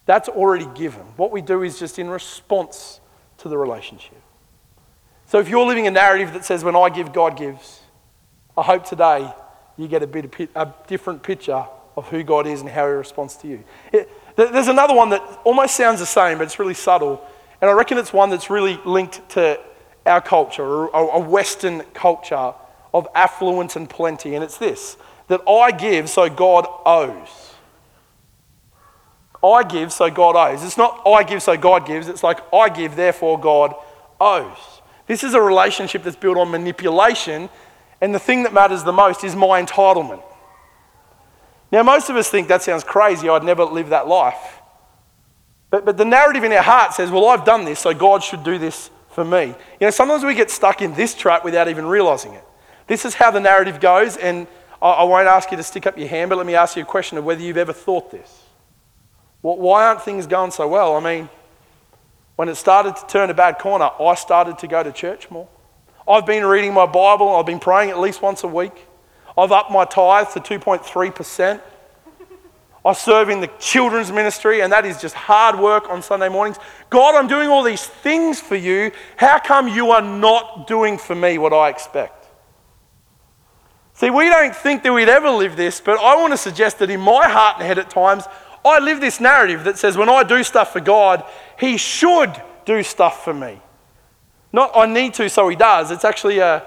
That's 0.06 0.28
already 0.28 0.66
given. 0.74 1.02
What 1.16 1.30
we 1.30 1.40
do 1.40 1.62
is 1.62 1.78
just 1.78 1.98
in 1.98 2.08
response 2.08 3.00
to 3.38 3.48
the 3.48 3.56
relationship. 3.56 4.20
So 5.26 5.38
if 5.38 5.48
you're 5.48 5.66
living 5.66 5.86
a 5.86 5.90
narrative 5.90 6.32
that 6.32 6.44
says, 6.44 6.64
when 6.64 6.74
I 6.74 6.88
give, 6.88 7.12
God 7.12 7.36
gives, 7.36 7.80
I 8.56 8.62
hope 8.62 8.84
today 8.84 9.32
you 9.76 9.86
get 9.86 10.02
a, 10.02 10.06
bit 10.06 10.24
of, 10.24 10.48
a 10.56 10.74
different 10.88 11.22
picture 11.22 11.64
of 11.96 12.08
who 12.08 12.22
God 12.22 12.46
is 12.46 12.60
and 12.60 12.68
how 12.68 12.86
He 12.86 12.92
responds 12.92 13.36
to 13.38 13.48
you. 13.48 13.64
It, 13.92 14.10
there's 14.36 14.68
another 14.68 14.94
one 14.94 15.10
that 15.10 15.22
almost 15.44 15.76
sounds 15.76 16.00
the 16.00 16.06
same, 16.06 16.38
but 16.38 16.44
it's 16.44 16.58
really 16.58 16.74
subtle. 16.74 17.24
And 17.60 17.70
I 17.70 17.74
reckon 17.74 17.98
it's 17.98 18.12
one 18.12 18.30
that's 18.30 18.50
really 18.50 18.80
linked 18.84 19.28
to 19.30 19.60
our 20.06 20.20
culture, 20.20 20.86
a 20.86 21.20
Western 21.20 21.82
culture 21.94 22.54
of 22.92 23.06
affluence 23.14 23.76
and 23.76 23.88
plenty. 23.88 24.34
And 24.34 24.42
it's 24.42 24.58
this 24.58 24.96
that 25.30 25.48
I 25.48 25.70
give 25.70 26.10
so 26.10 26.28
God 26.28 26.66
owes. 26.84 27.54
I 29.44 29.62
give, 29.62 29.92
so 29.92 30.10
God 30.10 30.34
owes. 30.34 30.64
It's 30.64 30.76
not 30.76 31.06
I 31.06 31.22
give, 31.22 31.40
so 31.40 31.56
God 31.56 31.86
gives. 31.86 32.08
It's 32.08 32.24
like 32.24 32.40
I 32.52 32.68
give, 32.68 32.96
therefore 32.96 33.38
God 33.38 33.76
owes. 34.20 34.58
This 35.06 35.22
is 35.22 35.34
a 35.34 35.40
relationship 35.40 36.02
that's 36.02 36.16
built 36.16 36.36
on 36.36 36.50
manipulation, 36.50 37.48
and 38.00 38.12
the 38.12 38.18
thing 38.18 38.42
that 38.42 38.52
matters 38.52 38.82
the 38.82 38.92
most 38.92 39.22
is 39.22 39.36
my 39.36 39.62
entitlement. 39.62 40.20
Now, 41.70 41.84
most 41.84 42.10
of 42.10 42.16
us 42.16 42.28
think 42.28 42.48
that 42.48 42.62
sounds 42.62 42.82
crazy. 42.82 43.28
I'd 43.28 43.44
never 43.44 43.64
live 43.64 43.90
that 43.90 44.08
life. 44.08 44.60
But, 45.70 45.84
but 45.84 45.96
the 45.96 46.04
narrative 46.04 46.42
in 46.42 46.50
our 46.52 46.62
heart 46.62 46.92
says, 46.94 47.12
well, 47.12 47.26
I've 47.28 47.44
done 47.44 47.64
this, 47.64 47.78
so 47.78 47.94
God 47.94 48.24
should 48.24 48.42
do 48.42 48.58
this 48.58 48.90
for 49.10 49.24
me. 49.24 49.46
You 49.46 49.86
know, 49.86 49.90
sometimes 49.90 50.24
we 50.24 50.34
get 50.34 50.50
stuck 50.50 50.82
in 50.82 50.92
this 50.94 51.14
trap 51.14 51.44
without 51.44 51.68
even 51.68 51.86
realizing 51.86 52.34
it. 52.34 52.44
This 52.88 53.04
is 53.04 53.14
how 53.14 53.30
the 53.30 53.38
narrative 53.38 53.78
goes, 53.78 54.16
and 54.16 54.48
I, 54.80 54.90
I 54.90 55.02
won't 55.04 55.28
ask 55.28 55.50
you 55.50 55.56
to 55.56 55.62
stick 55.62 55.86
up 55.86 55.98
your 55.98 56.08
hand, 56.08 56.30
but 56.30 56.36
let 56.36 56.46
me 56.46 56.54
ask 56.54 56.76
you 56.76 56.82
a 56.82 56.86
question 56.86 57.18
of 57.18 57.24
whether 57.24 57.40
you've 57.40 57.56
ever 57.56 57.72
thought 57.72 58.10
this. 58.10 58.42
Well, 59.42 59.56
why 59.56 59.86
aren't 59.86 60.02
things 60.02 60.26
going 60.26 60.50
so 60.50 60.68
well? 60.68 60.96
I 60.96 61.00
mean, 61.00 61.28
when 62.36 62.48
it 62.48 62.56
started 62.56 62.96
to 62.96 63.06
turn 63.06 63.30
a 63.30 63.34
bad 63.34 63.58
corner, 63.58 63.90
I 64.00 64.14
started 64.14 64.58
to 64.58 64.66
go 64.66 64.82
to 64.82 64.92
church 64.92 65.30
more. 65.30 65.48
I've 66.08 66.26
been 66.26 66.44
reading 66.44 66.74
my 66.74 66.86
Bible, 66.86 67.34
I've 67.36 67.46
been 67.46 67.60
praying 67.60 67.90
at 67.90 67.98
least 67.98 68.22
once 68.22 68.42
a 68.44 68.48
week. 68.48 68.86
I've 69.36 69.52
upped 69.52 69.70
my 69.70 69.84
tithe 69.84 70.28
to 70.30 70.40
2.3%. 70.40 71.60
I 72.84 72.92
serve 72.94 73.28
in 73.28 73.40
the 73.40 73.50
children's 73.58 74.10
ministry, 74.10 74.62
and 74.62 74.72
that 74.72 74.86
is 74.86 75.00
just 75.00 75.14
hard 75.14 75.58
work 75.58 75.90
on 75.90 76.02
Sunday 76.02 76.30
mornings. 76.30 76.56
God, 76.88 77.14
I'm 77.14 77.26
doing 77.26 77.48
all 77.48 77.62
these 77.62 77.84
things 77.84 78.40
for 78.40 78.56
you. 78.56 78.90
How 79.16 79.38
come 79.38 79.68
you 79.68 79.90
are 79.90 80.00
not 80.00 80.66
doing 80.66 80.96
for 80.96 81.14
me 81.14 81.36
what 81.36 81.52
I 81.52 81.68
expect? 81.68 82.19
See, 84.00 84.08
we 84.08 84.30
don't 84.30 84.56
think 84.56 84.82
that 84.84 84.94
we'd 84.94 85.10
ever 85.10 85.28
live 85.28 85.56
this, 85.56 85.78
but 85.78 86.00
I 86.00 86.16
want 86.16 86.32
to 86.32 86.38
suggest 86.38 86.78
that 86.78 86.88
in 86.88 87.00
my 87.00 87.28
heart 87.28 87.56
and 87.58 87.66
head 87.66 87.78
at 87.78 87.90
times, 87.90 88.24
I 88.64 88.78
live 88.78 88.98
this 88.98 89.20
narrative 89.20 89.64
that 89.64 89.76
says 89.76 89.98
when 89.98 90.08
I 90.08 90.22
do 90.22 90.42
stuff 90.42 90.72
for 90.72 90.80
God, 90.80 91.22
He 91.58 91.76
should 91.76 92.32
do 92.64 92.82
stuff 92.82 93.22
for 93.22 93.34
me. 93.34 93.60
Not 94.54 94.74
I 94.74 94.86
need 94.86 95.12
to, 95.14 95.28
so 95.28 95.50
He 95.50 95.54
does. 95.54 95.90
It's 95.90 96.06
actually 96.06 96.38
a 96.38 96.66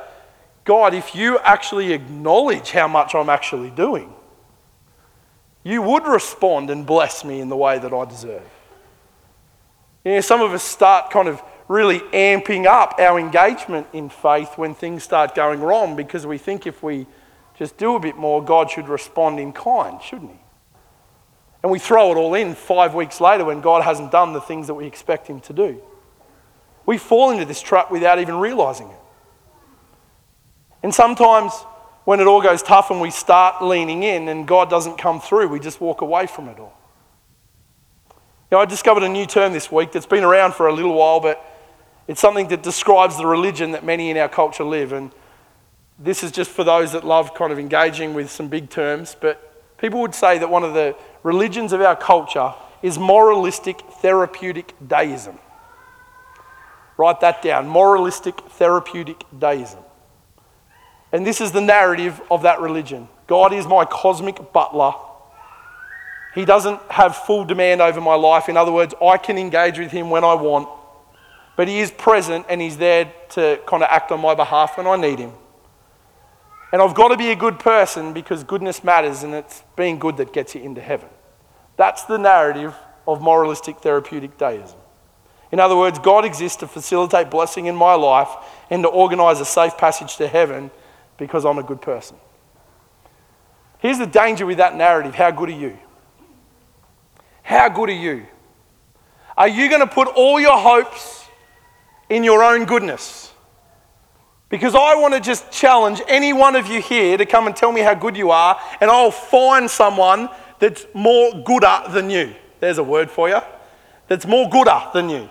God, 0.63 0.93
if 0.93 1.15
you 1.15 1.39
actually 1.39 1.91
acknowledge 1.91 2.69
how 2.69 2.87
much 2.87 3.15
I'm 3.15 3.29
actually 3.29 3.71
doing, 3.71 4.13
you 5.63 5.81
would 5.81 6.05
respond 6.05 6.69
and 6.69 6.85
bless 6.85 7.25
me 7.25 7.41
in 7.41 7.49
the 7.49 7.57
way 7.57 7.79
that 7.79 7.91
I 7.91 8.05
deserve. 8.05 8.47
You 10.05 10.11
know, 10.11 10.21
some 10.21 10.41
of 10.41 10.53
us 10.53 10.61
start 10.61 11.09
kind 11.09 11.27
of 11.27 11.41
really 11.67 11.97
amping 11.99 12.67
up 12.67 12.99
our 12.99 13.19
engagement 13.19 13.87
in 13.91 14.09
faith 14.09 14.55
when 14.55 14.75
things 14.75 15.03
start 15.03 15.33
going 15.33 15.61
wrong 15.61 15.95
because 15.95 16.27
we 16.27 16.37
think 16.37 16.67
if 16.67 16.83
we 16.83 17.07
just 17.57 17.77
do 17.77 17.95
a 17.95 17.99
bit 17.99 18.15
more, 18.15 18.43
God 18.43 18.69
should 18.69 18.87
respond 18.87 19.39
in 19.39 19.53
kind, 19.53 20.01
shouldn't 20.01 20.31
He? 20.31 20.37
And 21.61 21.71
we 21.71 21.79
throw 21.79 22.11
it 22.11 22.15
all 22.15 22.33
in 22.33 22.55
five 22.55 22.93
weeks 22.93 23.21
later 23.21 23.45
when 23.45 23.61
God 23.61 23.83
hasn't 23.83 24.11
done 24.11 24.33
the 24.33 24.41
things 24.41 24.67
that 24.67 24.73
we 24.73 24.85
expect 24.85 25.27
Him 25.27 25.39
to 25.41 25.53
do. 25.53 25.81
We 26.85 26.97
fall 26.97 27.31
into 27.31 27.45
this 27.45 27.61
trap 27.61 27.89
without 27.89 28.19
even 28.19 28.35
realizing 28.35 28.89
it. 28.89 28.99
And 30.83 30.93
sometimes 30.93 31.53
when 32.03 32.19
it 32.19 32.27
all 32.27 32.41
goes 32.41 32.61
tough 32.61 32.91
and 32.91 32.99
we 32.99 33.09
start 33.09 33.63
leaning 33.63 34.03
in 34.03 34.27
and 34.27 34.45
God 34.45 34.69
doesn't 34.69 34.97
come 34.97 35.21
through, 35.21 35.47
we 35.47 35.59
just 35.59 35.79
walk 35.79 36.01
away 36.01 36.27
from 36.27 36.49
it 36.49 36.59
all. 36.59 36.77
You 38.51 38.57
know, 38.57 38.59
I 38.59 38.65
discovered 38.65 39.03
a 39.03 39.09
new 39.09 39.25
term 39.25 39.53
this 39.53 39.71
week 39.71 39.93
that's 39.93 40.05
been 40.05 40.23
around 40.23 40.53
for 40.53 40.67
a 40.67 40.73
little 40.73 40.93
while, 40.93 41.21
but 41.21 41.43
it's 42.07 42.19
something 42.19 42.49
that 42.49 42.61
describes 42.61 43.17
the 43.17 43.25
religion 43.25 43.71
that 43.71 43.85
many 43.85 44.09
in 44.09 44.17
our 44.17 44.27
culture 44.27 44.65
live. 44.65 44.91
And 44.91 45.11
this 46.03 46.23
is 46.23 46.31
just 46.31 46.51
for 46.51 46.63
those 46.63 46.91
that 46.91 47.03
love 47.03 47.33
kind 47.33 47.51
of 47.51 47.59
engaging 47.59 48.13
with 48.13 48.29
some 48.29 48.47
big 48.47 48.69
terms, 48.69 49.15
but 49.19 49.53
People 49.83 49.99
would 49.99 50.15
say 50.15 50.37
that 50.37 50.49
one 50.49 50.63
of 50.63 50.73
the 50.73 50.95
religions 51.23 51.73
of 51.73 51.81
our 51.81 51.97
culture 51.97 52.53
is 52.81 52.97
moralistic 52.97 53.81
therapeutic 54.01 54.73
deism. 54.87 55.37
Write 56.95 57.19
that 57.19 57.41
down 57.41 57.67
moralistic 57.67 58.39
therapeutic 58.51 59.25
deism. 59.37 59.81
And 61.11 61.27
this 61.27 61.41
is 61.41 61.51
the 61.51 61.59
narrative 61.59 62.21
of 62.31 62.43
that 62.43 62.61
religion 62.61 63.09
God 63.27 63.51
is 63.51 63.67
my 63.67 63.83
cosmic 63.83 64.53
butler, 64.53 64.93
He 66.33 66.45
doesn't 66.45 66.79
have 66.89 67.17
full 67.17 67.43
demand 67.43 67.81
over 67.81 67.99
my 67.99 68.15
life. 68.15 68.47
In 68.47 68.55
other 68.55 68.71
words, 68.71 68.93
I 69.01 69.17
can 69.17 69.37
engage 69.37 69.79
with 69.79 69.91
Him 69.91 70.09
when 70.09 70.23
I 70.23 70.33
want, 70.33 70.69
but 71.57 71.67
He 71.67 71.81
is 71.81 71.91
present 71.91 72.45
and 72.47 72.61
He's 72.61 72.77
there 72.77 73.11
to 73.31 73.59
kind 73.67 73.83
of 73.83 73.89
act 73.91 74.13
on 74.13 74.21
my 74.21 74.33
behalf 74.33 74.77
when 74.77 74.87
I 74.87 74.95
need 74.95 75.19
Him. 75.19 75.33
And 76.73 76.81
I've 76.81 76.95
got 76.95 77.09
to 77.09 77.17
be 77.17 77.29
a 77.29 77.35
good 77.35 77.59
person 77.59 78.13
because 78.13 78.43
goodness 78.43 78.83
matters 78.83 79.21
and 79.21 79.35
it's 79.35 79.61
being 79.75 79.99
good 79.99 80.17
that 80.17 80.33
gets 80.33 80.55
you 80.55 80.61
into 80.61 80.81
heaven. 80.81 81.07
That's 81.77 82.03
the 82.05 82.17
narrative 82.17 82.73
of 83.07 83.21
moralistic 83.21 83.77
therapeutic 83.77 84.39
deism. 84.39 84.79
In 85.51 85.59
other 85.59 85.77
words, 85.77 85.99
God 85.99 86.25
exists 86.25 86.57
to 86.57 86.67
facilitate 86.67 87.29
blessing 87.29 87.67
in 87.67 87.75
my 87.75 87.93
life 87.93 88.29
and 88.71 88.81
to 88.81 88.89
organize 88.89 89.39
a 89.39 89.45
safe 89.45 89.77
passage 89.77 90.17
to 90.17 90.27
heaven 90.27 90.71
because 91.17 91.45
I'm 91.45 91.59
a 91.59 91.63
good 91.63 91.79
person. 91.79 92.17
Here's 93.77 93.99
the 93.99 94.07
danger 94.07 94.47
with 94.47 94.57
that 94.57 94.75
narrative 94.75 95.13
how 95.13 95.29
good 95.29 95.49
are 95.49 95.51
you? 95.51 95.77
How 97.43 97.69
good 97.69 97.89
are 97.89 97.91
you? 97.91 98.25
Are 99.37 99.47
you 99.47 99.69
going 99.69 99.81
to 99.81 99.93
put 99.93 100.07
all 100.07 100.39
your 100.39 100.57
hopes 100.57 101.23
in 102.09 102.23
your 102.23 102.43
own 102.43 102.65
goodness? 102.65 103.32
Because 104.49 104.75
I 104.75 104.95
want 104.95 105.13
to 105.15 105.19
just 105.19 105.51
challenge 105.51 106.01
any 106.07 106.31
one 106.31 106.55
of 106.55 106.67
you 106.67 106.81
here 106.81 107.17
to 107.17 107.25
come 107.25 107.47
and 107.47 107.55
tell 107.55 107.71
me 107.71 107.81
how 107.81 107.95
good 107.95 108.15
you 108.15 108.31
are, 108.31 108.59
and 108.79 108.91
I'll 108.91 109.11
find 109.11 109.69
someone 109.69 110.29
that's 110.59 110.85
more 110.93 111.33
gooder 111.43 111.83
than 111.89 112.09
you. 112.09 112.35
There's 112.59 112.77
a 112.77 112.83
word 112.83 113.09
for 113.09 113.29
you. 113.29 113.39
That's 114.07 114.25
more 114.25 114.49
gooder 114.49 114.81
than 114.93 115.09
you. 115.09 115.29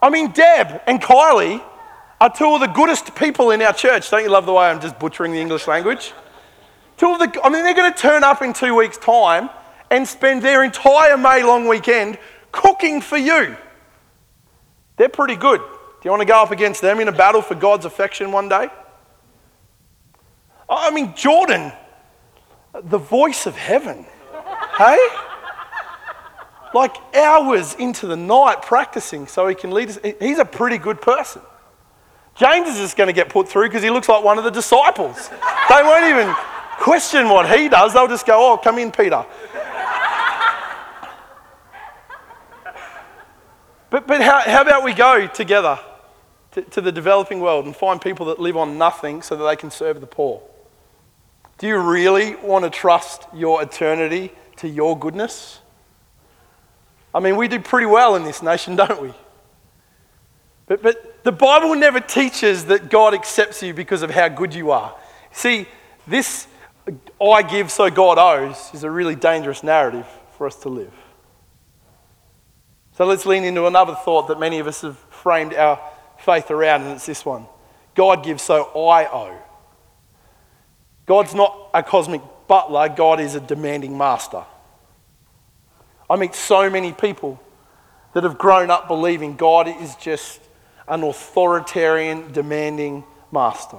I 0.00 0.10
mean, 0.10 0.30
Deb 0.30 0.82
and 0.86 1.00
Kylie 1.00 1.62
are 2.20 2.30
two 2.30 2.54
of 2.54 2.60
the 2.60 2.66
goodest 2.68 3.14
people 3.14 3.50
in 3.50 3.60
our 3.62 3.72
church. 3.72 4.10
Don't 4.10 4.22
you 4.22 4.30
love 4.30 4.46
the 4.46 4.52
way 4.52 4.66
I'm 4.66 4.80
just 4.80 4.98
butchering 4.98 5.32
the 5.32 5.40
English 5.40 5.66
language? 5.66 6.12
Two 6.96 7.12
of 7.12 7.18
the, 7.18 7.40
I 7.44 7.48
mean, 7.48 7.64
they're 7.64 7.74
going 7.74 7.92
to 7.92 7.98
turn 7.98 8.24
up 8.24 8.42
in 8.42 8.52
two 8.52 8.74
weeks' 8.74 8.98
time 8.98 9.50
and 9.90 10.06
spend 10.06 10.42
their 10.42 10.64
entire 10.64 11.16
May 11.16 11.42
long 11.42 11.68
weekend 11.68 12.18
cooking 12.52 13.00
for 13.00 13.16
you. 13.16 13.56
They're 14.96 15.08
pretty 15.08 15.36
good. 15.36 15.60
Do 16.00 16.06
you 16.06 16.12
want 16.12 16.20
to 16.20 16.26
go 16.26 16.40
up 16.40 16.52
against 16.52 16.80
them 16.80 17.00
in 17.00 17.08
a 17.08 17.12
battle 17.12 17.42
for 17.42 17.56
God's 17.56 17.84
affection 17.84 18.30
one 18.30 18.48
day? 18.48 18.68
I 20.68 20.90
mean, 20.90 21.14
Jordan, 21.16 21.72
the 22.72 22.98
voice 22.98 23.46
of 23.46 23.56
heaven. 23.56 24.06
hey? 24.76 25.08
Like 26.72 26.94
hours 27.16 27.74
into 27.74 28.06
the 28.06 28.16
night 28.16 28.62
practicing 28.62 29.26
so 29.26 29.48
he 29.48 29.56
can 29.56 29.72
lead 29.72 29.88
us. 29.88 29.98
He's 30.20 30.38
a 30.38 30.44
pretty 30.44 30.78
good 30.78 31.00
person. 31.00 31.42
James 32.36 32.68
is 32.68 32.76
just 32.76 32.96
going 32.96 33.08
to 33.08 33.12
get 33.12 33.28
put 33.28 33.48
through 33.48 33.68
because 33.68 33.82
he 33.82 33.90
looks 33.90 34.08
like 34.08 34.22
one 34.22 34.38
of 34.38 34.44
the 34.44 34.50
disciples. 34.50 35.28
they 35.68 35.82
won't 35.82 36.04
even 36.04 36.32
question 36.78 37.28
what 37.28 37.50
he 37.50 37.68
does, 37.68 37.94
they'll 37.94 38.06
just 38.06 38.24
go, 38.24 38.52
Oh, 38.52 38.56
come 38.56 38.78
in, 38.78 38.92
Peter. 38.92 39.26
But, 43.90 44.06
but 44.06 44.20
how, 44.20 44.40
how 44.40 44.62
about 44.62 44.84
we 44.84 44.92
go 44.92 45.26
together 45.26 45.80
to, 46.58 46.70
to 46.70 46.80
the 46.80 46.92
developing 46.92 47.40
world 47.40 47.64
and 47.66 47.74
find 47.74 48.00
people 48.00 48.26
that 48.26 48.38
live 48.38 48.56
on 48.56 48.78
nothing 48.78 49.22
so 49.22 49.36
that 49.36 49.44
they 49.44 49.56
can 49.56 49.70
serve 49.70 50.00
the 50.00 50.06
poor? 50.06 50.42
Do 51.58 51.66
you 51.66 51.78
really 51.78 52.36
want 52.36 52.64
to 52.64 52.70
trust 52.70 53.26
your 53.34 53.62
eternity 53.62 54.32
to 54.56 54.68
your 54.68 54.98
goodness? 54.98 55.60
I 57.14 57.20
mean, 57.20 57.36
we 57.36 57.48
do 57.48 57.58
pretty 57.58 57.86
well 57.86 58.16
in 58.16 58.24
this 58.24 58.42
nation, 58.42 58.76
don't 58.76 59.00
we? 59.00 59.12
But, 60.66 60.82
but 60.82 61.24
the 61.24 61.32
Bible 61.32 61.74
never 61.74 62.00
teaches 62.00 62.66
that 62.66 62.90
God 62.90 63.14
accepts 63.14 63.62
you 63.62 63.72
because 63.72 64.02
of 64.02 64.10
how 64.10 64.28
good 64.28 64.54
you 64.54 64.70
are. 64.70 64.94
See, 65.32 65.66
this 66.06 66.46
I 67.20 67.42
give 67.42 67.70
so 67.70 67.90
God 67.90 68.18
owes 68.18 68.70
is 68.72 68.82
a 68.82 68.90
really 68.90 69.14
dangerous 69.14 69.62
narrative 69.62 70.06
for 70.36 70.46
us 70.46 70.56
to 70.56 70.68
live. 70.68 70.92
So 72.96 73.04
let's 73.04 73.26
lean 73.26 73.44
into 73.44 73.66
another 73.66 73.94
thought 73.94 74.28
that 74.28 74.40
many 74.40 74.58
of 74.58 74.66
us 74.66 74.82
have 74.82 74.98
framed 75.10 75.54
our 75.54 75.78
faith 76.18 76.50
around, 76.50 76.82
and 76.82 76.92
it's 76.92 77.06
this 77.06 77.24
one 77.24 77.46
God 77.94 78.24
gives, 78.24 78.42
so 78.42 78.64
I 78.88 79.06
owe. 79.06 79.38
God's 81.06 81.34
not 81.34 81.70
a 81.72 81.82
cosmic 81.82 82.20
butler, 82.46 82.88
God 82.88 83.20
is 83.20 83.34
a 83.34 83.40
demanding 83.40 83.96
master. 83.96 84.44
I 86.10 86.16
meet 86.16 86.34
so 86.34 86.70
many 86.70 86.92
people 86.92 87.40
that 88.14 88.24
have 88.24 88.38
grown 88.38 88.70
up 88.70 88.88
believing 88.88 89.36
God 89.36 89.68
is 89.68 89.94
just 89.96 90.40
an 90.86 91.02
authoritarian, 91.02 92.32
demanding 92.32 93.04
master. 93.30 93.78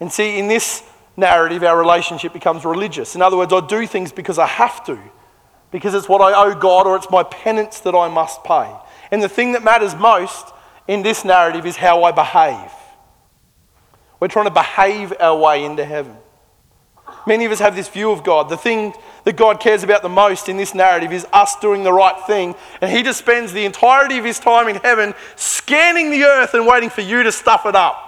And 0.00 0.12
see, 0.12 0.38
in 0.38 0.48
this 0.48 0.82
narrative, 1.16 1.64
our 1.64 1.78
relationship 1.78 2.32
becomes 2.32 2.64
religious. 2.64 3.14
In 3.14 3.22
other 3.22 3.36
words, 3.36 3.52
I 3.52 3.66
do 3.66 3.86
things 3.86 4.12
because 4.12 4.38
I 4.38 4.46
have 4.46 4.84
to 4.86 4.98
because 5.70 5.92
it's 5.94 6.08
what 6.08 6.20
I 6.20 6.32
owe 6.44 6.54
God 6.54 6.86
or 6.86 6.96
it's 6.96 7.10
my 7.10 7.24
penance 7.24 7.80
that 7.80 7.96
I 7.96 8.08
must 8.08 8.44
pay. 8.44 8.72
And 9.10 9.20
the 9.20 9.28
thing 9.28 9.52
that 9.52 9.64
matters 9.64 9.94
most 9.96 10.53
in 10.86 11.02
this 11.02 11.24
narrative 11.24 11.66
is 11.66 11.76
how 11.76 12.04
I 12.04 12.12
behave. 12.12 12.70
We're 14.20 14.28
trying 14.28 14.46
to 14.46 14.50
behave 14.50 15.12
our 15.20 15.36
way 15.38 15.64
into 15.64 15.84
heaven. 15.84 16.16
Many 17.26 17.44
of 17.44 17.52
us 17.52 17.58
have 17.58 17.74
this 17.74 17.88
view 17.88 18.10
of 18.10 18.22
God. 18.22 18.48
The 18.48 18.56
thing 18.56 18.94
that 19.24 19.36
God 19.36 19.60
cares 19.60 19.82
about 19.82 20.02
the 20.02 20.08
most 20.08 20.48
in 20.48 20.56
this 20.56 20.74
narrative 20.74 21.12
is 21.12 21.26
us 21.32 21.56
doing 21.56 21.82
the 21.82 21.92
right 21.92 22.18
thing. 22.26 22.54
And 22.80 22.90
He 22.90 23.02
just 23.02 23.18
spends 23.18 23.52
the 23.52 23.64
entirety 23.64 24.18
of 24.18 24.24
His 24.24 24.38
time 24.38 24.68
in 24.68 24.76
heaven 24.76 25.14
scanning 25.36 26.10
the 26.10 26.24
earth 26.24 26.54
and 26.54 26.66
waiting 26.66 26.90
for 26.90 27.00
you 27.00 27.22
to 27.22 27.32
stuff 27.32 27.66
it 27.66 27.74
up. 27.74 28.00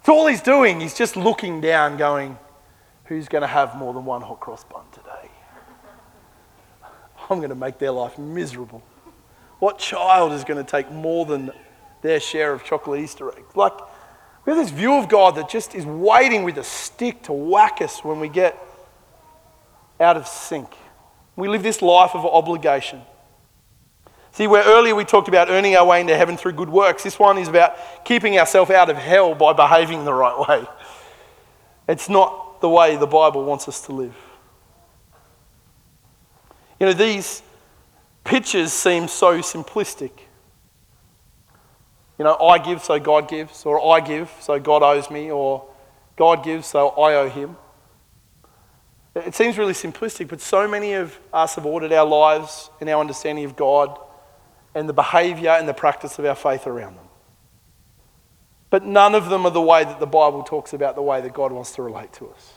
It's 0.00 0.08
all 0.08 0.26
He's 0.26 0.42
doing. 0.42 0.80
He's 0.80 0.96
just 0.96 1.16
looking 1.16 1.60
down, 1.60 1.96
going, 1.96 2.38
Who's 3.06 3.28
going 3.28 3.42
to 3.42 3.48
have 3.48 3.76
more 3.76 3.92
than 3.92 4.04
one 4.04 4.22
hot 4.22 4.40
cross 4.40 4.64
bun 4.64 4.84
today? 4.92 5.30
I'm 7.28 7.38
going 7.38 7.50
to 7.50 7.54
make 7.54 7.78
their 7.78 7.90
life 7.90 8.18
miserable. 8.18 8.82
What 9.64 9.78
child 9.78 10.34
is 10.34 10.44
going 10.44 10.62
to 10.62 10.70
take 10.70 10.92
more 10.92 11.24
than 11.24 11.50
their 12.02 12.20
share 12.20 12.52
of 12.52 12.64
chocolate 12.64 13.00
Easter 13.00 13.30
eggs? 13.30 13.56
Like, 13.56 13.72
we 14.44 14.52
have 14.52 14.58
this 14.58 14.68
view 14.68 14.92
of 14.92 15.08
God 15.08 15.36
that 15.36 15.48
just 15.48 15.74
is 15.74 15.86
waiting 15.86 16.44
with 16.44 16.58
a 16.58 16.62
stick 16.62 17.22
to 17.22 17.32
whack 17.32 17.80
us 17.80 18.04
when 18.04 18.20
we 18.20 18.28
get 18.28 18.62
out 19.98 20.18
of 20.18 20.28
sync. 20.28 20.68
We 21.34 21.48
live 21.48 21.62
this 21.62 21.80
life 21.80 22.10
of 22.12 22.26
obligation. 22.26 23.00
See, 24.32 24.46
where 24.46 24.64
earlier 24.64 24.94
we 24.94 25.06
talked 25.06 25.28
about 25.28 25.48
earning 25.48 25.76
our 25.76 25.86
way 25.86 26.02
into 26.02 26.14
heaven 26.14 26.36
through 26.36 26.52
good 26.52 26.68
works, 26.68 27.02
this 27.02 27.18
one 27.18 27.38
is 27.38 27.48
about 27.48 28.04
keeping 28.04 28.38
ourselves 28.38 28.70
out 28.70 28.90
of 28.90 28.98
hell 28.98 29.34
by 29.34 29.54
behaving 29.54 30.04
the 30.04 30.12
right 30.12 30.46
way. 30.46 30.66
It's 31.88 32.10
not 32.10 32.60
the 32.60 32.68
way 32.68 32.96
the 32.96 33.06
Bible 33.06 33.46
wants 33.46 33.66
us 33.66 33.80
to 33.86 33.92
live. 33.92 34.14
You 36.78 36.84
know, 36.84 36.92
these 36.92 37.40
pictures 38.34 38.72
seem 38.72 39.06
so 39.06 39.38
simplistic. 39.38 40.10
You 42.18 42.24
know, 42.24 42.34
I 42.34 42.58
give, 42.58 42.82
so 42.82 42.98
God 42.98 43.28
gives, 43.28 43.64
or 43.64 43.94
I 43.94 44.00
give, 44.00 44.28
so 44.40 44.58
God 44.58 44.82
owes 44.82 45.08
me, 45.08 45.30
or 45.30 45.64
God 46.16 46.42
gives, 46.42 46.66
so 46.66 46.88
I 46.88 47.14
owe 47.14 47.28
him. 47.28 47.56
It 49.14 49.36
seems 49.36 49.56
really 49.56 49.72
simplistic, 49.72 50.26
but 50.26 50.40
so 50.40 50.66
many 50.66 50.94
of 50.94 51.16
us 51.32 51.54
have 51.54 51.64
ordered 51.64 51.92
our 51.92 52.04
lives 52.04 52.70
and 52.80 52.90
our 52.90 53.00
understanding 53.00 53.44
of 53.44 53.54
God 53.54 53.96
and 54.74 54.88
the 54.88 54.92
behavior 54.92 55.50
and 55.50 55.68
the 55.68 55.72
practice 55.72 56.18
of 56.18 56.24
our 56.24 56.34
faith 56.34 56.66
around 56.66 56.96
them. 56.96 57.06
But 58.68 58.84
none 58.84 59.14
of 59.14 59.28
them 59.28 59.46
are 59.46 59.52
the 59.52 59.62
way 59.62 59.84
that 59.84 60.00
the 60.00 60.06
Bible 60.06 60.42
talks 60.42 60.72
about 60.72 60.96
the 60.96 61.02
way 61.02 61.20
that 61.20 61.34
God 61.34 61.52
wants 61.52 61.70
to 61.76 61.82
relate 61.82 62.12
to 62.14 62.30
us. 62.30 62.52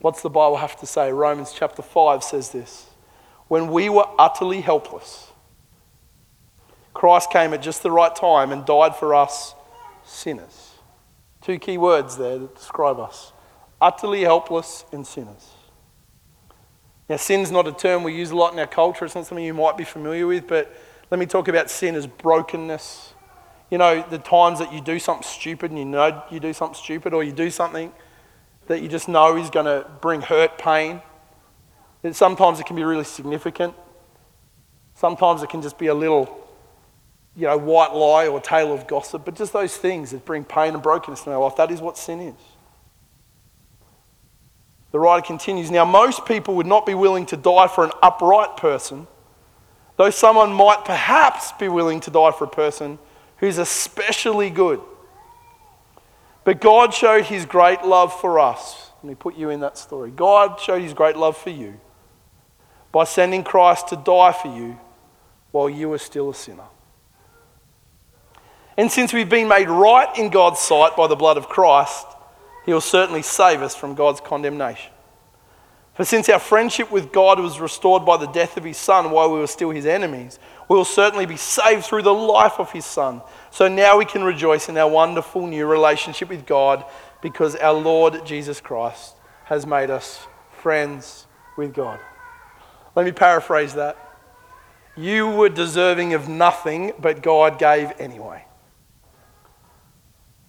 What's 0.00 0.20
the 0.20 0.28
Bible 0.28 0.58
have 0.58 0.78
to 0.80 0.86
say? 0.86 1.10
Romans 1.12 1.54
chapter 1.56 1.80
5 1.80 2.22
says 2.22 2.50
this 2.50 2.89
When 3.50 3.72
we 3.72 3.88
were 3.88 4.06
utterly 4.16 4.60
helpless, 4.60 5.32
Christ 6.94 7.32
came 7.32 7.52
at 7.52 7.60
just 7.60 7.82
the 7.82 7.90
right 7.90 8.14
time 8.14 8.52
and 8.52 8.64
died 8.64 8.94
for 8.94 9.12
us 9.12 9.56
sinners. 10.04 10.74
Two 11.40 11.58
key 11.58 11.76
words 11.76 12.16
there 12.16 12.38
that 12.38 12.54
describe 12.54 13.00
us 13.00 13.32
utterly 13.80 14.20
helpless 14.20 14.84
and 14.92 15.04
sinners. 15.04 15.50
Now, 17.08 17.16
sin's 17.16 17.50
not 17.50 17.66
a 17.66 17.72
term 17.72 18.04
we 18.04 18.14
use 18.14 18.30
a 18.30 18.36
lot 18.36 18.52
in 18.52 18.58
our 18.60 18.68
culture. 18.68 19.04
It's 19.04 19.16
not 19.16 19.26
something 19.26 19.44
you 19.44 19.52
might 19.52 19.76
be 19.76 19.82
familiar 19.82 20.28
with, 20.28 20.46
but 20.46 20.72
let 21.10 21.18
me 21.18 21.26
talk 21.26 21.48
about 21.48 21.70
sin 21.70 21.96
as 21.96 22.06
brokenness. 22.06 23.14
You 23.68 23.78
know, 23.78 24.06
the 24.08 24.18
times 24.18 24.60
that 24.60 24.72
you 24.72 24.80
do 24.80 25.00
something 25.00 25.26
stupid 25.26 25.72
and 25.72 25.78
you 25.80 25.86
know 25.86 26.22
you 26.30 26.38
do 26.38 26.52
something 26.52 26.80
stupid, 26.80 27.12
or 27.12 27.24
you 27.24 27.32
do 27.32 27.50
something 27.50 27.90
that 28.68 28.80
you 28.80 28.86
just 28.86 29.08
know 29.08 29.36
is 29.36 29.50
going 29.50 29.66
to 29.66 29.90
bring 30.00 30.20
hurt, 30.20 30.56
pain. 30.56 31.02
Sometimes 32.12 32.60
it 32.60 32.66
can 32.66 32.76
be 32.76 32.84
really 32.84 33.04
significant. 33.04 33.74
Sometimes 34.94 35.42
it 35.42 35.50
can 35.50 35.62
just 35.62 35.78
be 35.78 35.86
a 35.86 35.94
little, 35.94 36.46
you 37.36 37.46
know, 37.46 37.56
white 37.56 37.94
lie 37.94 38.26
or 38.26 38.40
tale 38.40 38.72
of 38.72 38.86
gossip, 38.86 39.24
but 39.24 39.34
just 39.34 39.52
those 39.52 39.76
things 39.76 40.10
that 40.10 40.24
bring 40.24 40.44
pain 40.44 40.74
and 40.74 40.82
brokenness 40.82 41.26
in 41.26 41.32
our 41.32 41.40
life. 41.40 41.56
That 41.56 41.70
is 41.70 41.80
what 41.80 41.96
sin 41.96 42.20
is. 42.20 42.34
The 44.92 44.98
writer 44.98 45.24
continues 45.24 45.70
Now, 45.70 45.84
most 45.84 46.26
people 46.26 46.56
would 46.56 46.66
not 46.66 46.84
be 46.84 46.94
willing 46.94 47.26
to 47.26 47.36
die 47.36 47.68
for 47.68 47.84
an 47.84 47.92
upright 48.02 48.56
person, 48.56 49.06
though 49.96 50.10
someone 50.10 50.52
might 50.52 50.84
perhaps 50.84 51.52
be 51.52 51.68
willing 51.68 52.00
to 52.00 52.10
die 52.10 52.32
for 52.32 52.44
a 52.44 52.48
person 52.48 52.98
who's 53.36 53.58
especially 53.58 54.50
good. 54.50 54.80
But 56.44 56.60
God 56.60 56.92
showed 56.92 57.24
his 57.24 57.44
great 57.46 57.84
love 57.84 58.18
for 58.18 58.38
us 58.38 58.90
Let 59.02 59.08
me 59.10 59.14
put 59.14 59.36
you 59.36 59.50
in 59.50 59.60
that 59.60 59.78
story. 59.78 60.10
God 60.10 60.58
showed 60.58 60.82
his 60.82 60.94
great 60.94 61.16
love 61.16 61.36
for 61.36 61.50
you 61.50 61.80
by 62.92 63.04
sending 63.04 63.44
Christ 63.44 63.88
to 63.88 63.96
die 63.96 64.32
for 64.32 64.54
you 64.54 64.78
while 65.50 65.70
you 65.70 65.88
were 65.88 65.98
still 65.98 66.30
a 66.30 66.34
sinner. 66.34 66.64
And 68.76 68.90
since 68.90 69.12
we've 69.12 69.28
been 69.28 69.48
made 69.48 69.68
right 69.68 70.08
in 70.16 70.30
God's 70.30 70.60
sight 70.60 70.96
by 70.96 71.06
the 71.06 71.16
blood 71.16 71.36
of 71.36 71.48
Christ, 71.48 72.06
he 72.64 72.72
will 72.72 72.80
certainly 72.80 73.22
save 73.22 73.62
us 73.62 73.74
from 73.74 73.94
God's 73.94 74.20
condemnation. 74.20 74.92
For 75.94 76.04
since 76.04 76.28
our 76.28 76.38
friendship 76.38 76.90
with 76.90 77.12
God 77.12 77.40
was 77.40 77.60
restored 77.60 78.06
by 78.06 78.16
the 78.16 78.28
death 78.28 78.56
of 78.56 78.64
his 78.64 78.78
Son 78.78 79.10
while 79.10 79.30
we 79.30 79.38
were 79.38 79.46
still 79.46 79.70
his 79.70 79.86
enemies, 79.86 80.38
we 80.68 80.76
will 80.76 80.84
certainly 80.84 81.26
be 81.26 81.36
saved 81.36 81.84
through 81.84 82.02
the 82.02 82.14
life 82.14 82.58
of 82.58 82.72
his 82.72 82.86
Son. 82.86 83.20
So 83.50 83.68
now 83.68 83.98
we 83.98 84.04
can 84.04 84.24
rejoice 84.24 84.68
in 84.68 84.78
our 84.78 84.88
wonderful 84.88 85.46
new 85.46 85.66
relationship 85.66 86.30
with 86.30 86.46
God 86.46 86.84
because 87.20 87.56
our 87.56 87.74
Lord 87.74 88.24
Jesus 88.24 88.60
Christ 88.60 89.16
has 89.44 89.66
made 89.66 89.90
us 89.90 90.26
friends 90.52 91.26
with 91.56 91.74
God. 91.74 92.00
Let 93.00 93.06
me 93.06 93.12
paraphrase 93.12 93.72
that. 93.76 93.96
You 94.94 95.30
were 95.30 95.48
deserving 95.48 96.12
of 96.12 96.28
nothing, 96.28 96.92
but 96.98 97.22
God 97.22 97.58
gave 97.58 97.98
anyway. 97.98 98.44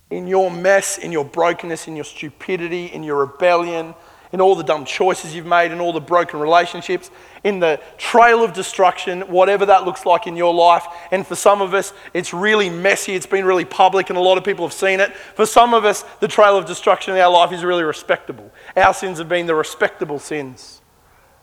In 0.10 0.28
your 0.28 0.52
mess, 0.52 0.98
in 0.98 1.14
your 1.14 1.24
brokenness, 1.24 1.88
in 1.88 1.96
your 1.96 2.04
stupidity, 2.04 2.88
in 2.88 3.04
your 3.04 3.26
rebellion, 3.26 3.96
in 4.34 4.42
all 4.42 4.56
the 4.56 4.66
dumb 4.66 4.84
choices 4.84 5.34
you've 5.34 5.46
made, 5.46 5.72
in 5.72 5.80
all 5.80 5.94
the 5.94 6.02
broken 6.02 6.42
relationships, 6.42 7.10
in 7.46 7.62
the 7.62 7.80
trail 7.98 8.44
of 8.44 8.52
destruction, 8.52 9.22
whatever 9.30 9.66
that 9.68 9.86
looks 9.86 10.06
like 10.06 10.28
in 10.28 10.36
your 10.36 10.54
life. 10.54 10.84
And 11.12 11.26
for 11.26 11.36
some 11.36 11.62
of 11.62 11.74
us, 11.74 11.94
it's 12.14 12.34
really 12.34 12.70
messy, 12.70 13.14
it's 13.14 13.26
been 13.26 13.46
really 13.46 13.64
public, 13.64 14.10
and 14.10 14.18
a 14.18 14.22
lot 14.22 14.38
of 14.38 14.44
people 14.44 14.68
have 14.68 14.74
seen 14.74 15.00
it. 15.00 15.16
For 15.16 15.46
some 15.46 15.74
of 15.74 15.86
us, 15.86 16.04
the 16.20 16.28
trail 16.28 16.58
of 16.58 16.66
destruction 16.66 17.16
in 17.16 17.22
our 17.22 17.32
life 17.32 17.54
is 17.54 17.64
really 17.64 17.84
respectable. 17.84 18.52
Our 18.76 18.94
sins 18.94 19.20
have 19.20 19.30
been 19.30 19.46
the 19.46 19.56
respectable 19.56 20.20
sins 20.20 20.81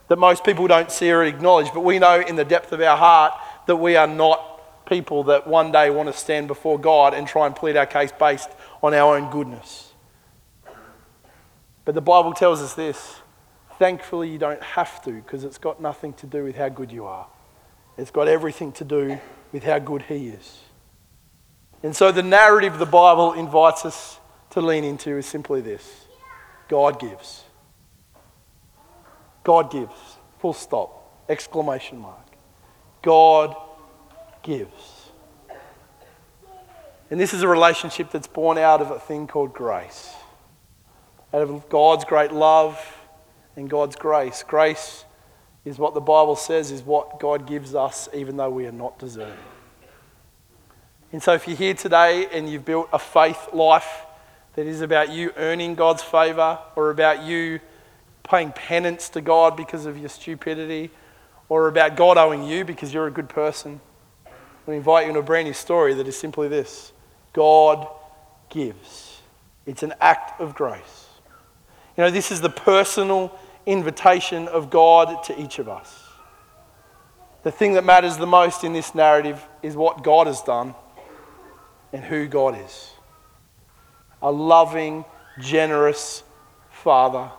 that 0.08 0.18
most 0.18 0.44
people 0.44 0.66
don't 0.66 0.90
see 0.90 1.10
or 1.10 1.24
acknowledge, 1.24 1.68
but 1.72 1.80
we 1.80 1.98
know 1.98 2.20
in 2.20 2.36
the 2.36 2.44
depth 2.44 2.72
of 2.72 2.80
our 2.80 2.96
heart 2.96 3.32
that 3.66 3.76
we 3.76 3.96
are 3.96 4.06
not 4.06 4.86
people 4.86 5.24
that 5.24 5.46
one 5.46 5.70
day 5.70 5.90
want 5.90 6.08
to 6.08 6.18
stand 6.18 6.48
before 6.48 6.78
God 6.78 7.14
and 7.14 7.26
try 7.26 7.46
and 7.46 7.54
plead 7.54 7.76
our 7.76 7.86
case 7.86 8.10
based 8.18 8.48
on 8.82 8.94
our 8.94 9.16
own 9.16 9.30
goodness. 9.30 9.92
But 11.84 11.94
the 11.94 12.00
Bible 12.00 12.32
tells 12.32 12.60
us 12.60 12.74
this 12.74 13.16
thankfully, 13.78 14.28
you 14.28 14.38
don't 14.38 14.62
have 14.62 15.02
to 15.04 15.12
because 15.12 15.44
it's 15.44 15.58
got 15.58 15.80
nothing 15.80 16.12
to 16.14 16.26
do 16.26 16.44
with 16.44 16.56
how 16.56 16.68
good 16.68 16.90
you 16.90 17.04
are. 17.04 17.26
It's 17.96 18.10
got 18.10 18.28
everything 18.28 18.72
to 18.72 18.84
do 18.84 19.18
with 19.52 19.62
how 19.62 19.78
good 19.78 20.02
He 20.02 20.28
is. 20.28 20.60
And 21.82 21.94
so 21.94 22.10
the 22.10 22.22
narrative 22.22 22.78
the 22.78 22.86
Bible 22.86 23.34
invites 23.34 23.84
us 23.84 24.18
to 24.50 24.60
lean 24.60 24.84
into 24.84 25.16
is 25.16 25.26
simply 25.26 25.60
this 25.60 26.06
God 26.68 26.98
gives. 27.00 27.44
God 29.48 29.70
gives. 29.70 30.18
Full 30.40 30.52
stop. 30.52 31.24
Exclamation 31.26 31.96
mark. 31.96 32.26
God 33.00 33.56
gives. 34.42 35.08
And 37.10 37.18
this 37.18 37.32
is 37.32 37.40
a 37.40 37.48
relationship 37.48 38.10
that's 38.10 38.26
born 38.26 38.58
out 38.58 38.82
of 38.82 38.90
a 38.90 38.98
thing 38.98 39.26
called 39.26 39.54
grace 39.54 40.12
out 41.32 41.40
of 41.40 41.66
God's 41.70 42.04
great 42.04 42.30
love 42.30 42.78
and 43.56 43.70
God's 43.70 43.96
grace. 43.96 44.44
Grace 44.46 45.06
is 45.64 45.78
what 45.78 45.94
the 45.94 46.00
Bible 46.02 46.36
says 46.36 46.70
is 46.70 46.82
what 46.82 47.18
God 47.18 47.46
gives 47.46 47.74
us 47.74 48.06
even 48.12 48.36
though 48.36 48.50
we 48.50 48.66
are 48.66 48.72
not 48.72 48.98
deserving. 48.98 49.34
And 51.10 51.22
so, 51.22 51.32
if 51.32 51.48
you're 51.48 51.56
here 51.56 51.72
today 51.72 52.26
and 52.34 52.50
you've 52.50 52.66
built 52.66 52.90
a 52.92 52.98
faith 52.98 53.48
life 53.54 54.04
that 54.56 54.66
is 54.66 54.82
about 54.82 55.10
you 55.10 55.32
earning 55.38 55.74
God's 55.74 56.02
favor 56.02 56.58
or 56.76 56.90
about 56.90 57.22
you 57.22 57.60
paying 58.28 58.52
penance 58.52 59.08
to 59.10 59.20
God 59.20 59.56
because 59.56 59.86
of 59.86 59.98
your 59.98 60.08
stupidity 60.08 60.90
or 61.48 61.68
about 61.68 61.96
God 61.96 62.18
owing 62.18 62.44
you 62.44 62.64
because 62.64 62.92
you're 62.92 63.06
a 63.06 63.10
good 63.10 63.28
person, 63.28 63.80
we 64.66 64.76
invite 64.76 65.04
you 65.04 65.08
into 65.08 65.20
a 65.20 65.22
brand 65.22 65.46
new 65.46 65.54
story 65.54 65.94
that 65.94 66.06
is 66.06 66.16
simply 66.16 66.48
this 66.48 66.92
God 67.32 67.88
gives. 68.50 69.20
It's 69.66 69.82
an 69.82 69.94
act 70.00 70.40
of 70.40 70.54
grace. 70.54 71.06
You 71.96 72.04
know, 72.04 72.10
this 72.10 72.30
is 72.30 72.40
the 72.40 72.50
personal 72.50 73.36
invitation 73.66 74.46
of 74.48 74.70
God 74.70 75.22
to 75.24 75.40
each 75.40 75.58
of 75.58 75.68
us. 75.68 76.04
The 77.44 77.50
thing 77.50 77.74
that 77.74 77.84
matters 77.84 78.18
the 78.18 78.26
most 78.26 78.62
in 78.62 78.72
this 78.72 78.94
narrative 78.94 79.42
is 79.62 79.74
what 79.74 80.02
God 80.02 80.26
has 80.26 80.42
done 80.42 80.74
and 81.92 82.04
who 82.04 82.26
God 82.26 82.58
is. 82.62 82.90
A 84.20 84.30
loving, 84.30 85.04
generous 85.40 86.22
Father 86.70 87.30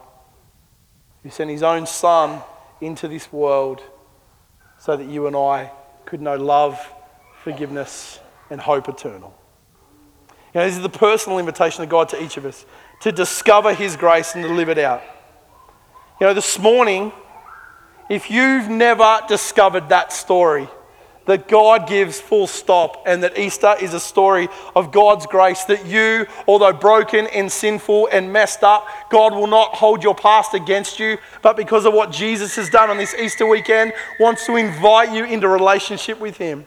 who 1.24 1.30
sent 1.30 1.50
his 1.50 1.64
own 1.64 1.86
Son 1.86 2.42
into 2.82 3.08
this 3.08 3.32
world 3.32 3.82
so 4.78 4.96
that 4.96 5.08
you 5.08 5.28
and 5.28 5.36
I 5.36 5.72
could 6.06 6.22
know 6.22 6.36
love, 6.36 6.80
forgiveness, 7.44 8.20
and 8.50 8.60
hope 8.60 8.88
eternal. 8.90 9.36
You 10.54 10.62
know, 10.62 10.66
this 10.66 10.76
is 10.76 10.82
the 10.82 10.90
personal 10.90 11.38
invitation 11.38 11.84
of 11.84 11.90
God 11.90 12.10
to 12.10 12.24
each 12.24 12.38
of 12.38 12.46
us 12.46 12.66
to 13.02 13.12
discover 13.12 13.74
His 13.74 13.96
grace 13.96 14.34
and 14.36 14.44
to 14.44 14.52
live 14.52 14.70
it 14.70 14.78
out. 14.78 15.04
You 16.20 16.28
know, 16.28 16.34
this 16.34 16.58
morning, 16.58 17.12
if 18.10 18.32
you've 18.32 18.70
never 18.70 19.20
discovered 19.28 19.90
that 19.90 20.12
story, 20.12 20.68
that 21.30 21.48
God 21.48 21.88
gives 21.88 22.20
full 22.20 22.48
stop, 22.48 23.04
and 23.06 23.22
that 23.22 23.38
Easter 23.38 23.76
is 23.80 23.94
a 23.94 24.00
story 24.00 24.50
of 24.76 24.92
God's 24.92 25.28
grace, 25.28 25.63
that 25.65 25.86
you, 25.86 26.26
although 26.48 26.74
broken 26.74 27.28
and 27.28 27.52
sinful 27.52 28.10
and 28.12 28.34
messed 28.34 28.63
up, 28.63 28.88
God 29.12 29.34
will 29.36 29.46
not 29.46 29.76
hold 29.76 30.04
your 30.04 30.15
past 30.15 30.56
against 30.56 31.00
you, 31.00 31.20
but 31.44 31.56
because 31.56 31.86
of 31.86 31.94
what 31.94 32.12
Jesus 32.12 32.56
has 32.56 32.72
done 32.72 32.89
on 32.89 32.98
this 32.98 33.13
Easter 33.13 33.46
weekend, 33.46 33.94
wants 34.20 34.48
to 34.48 34.56
invite 34.56 35.12
you 35.12 35.24
into 35.24 35.48
relationship 35.48 36.20
with 36.20 36.38
Him. 36.38 36.65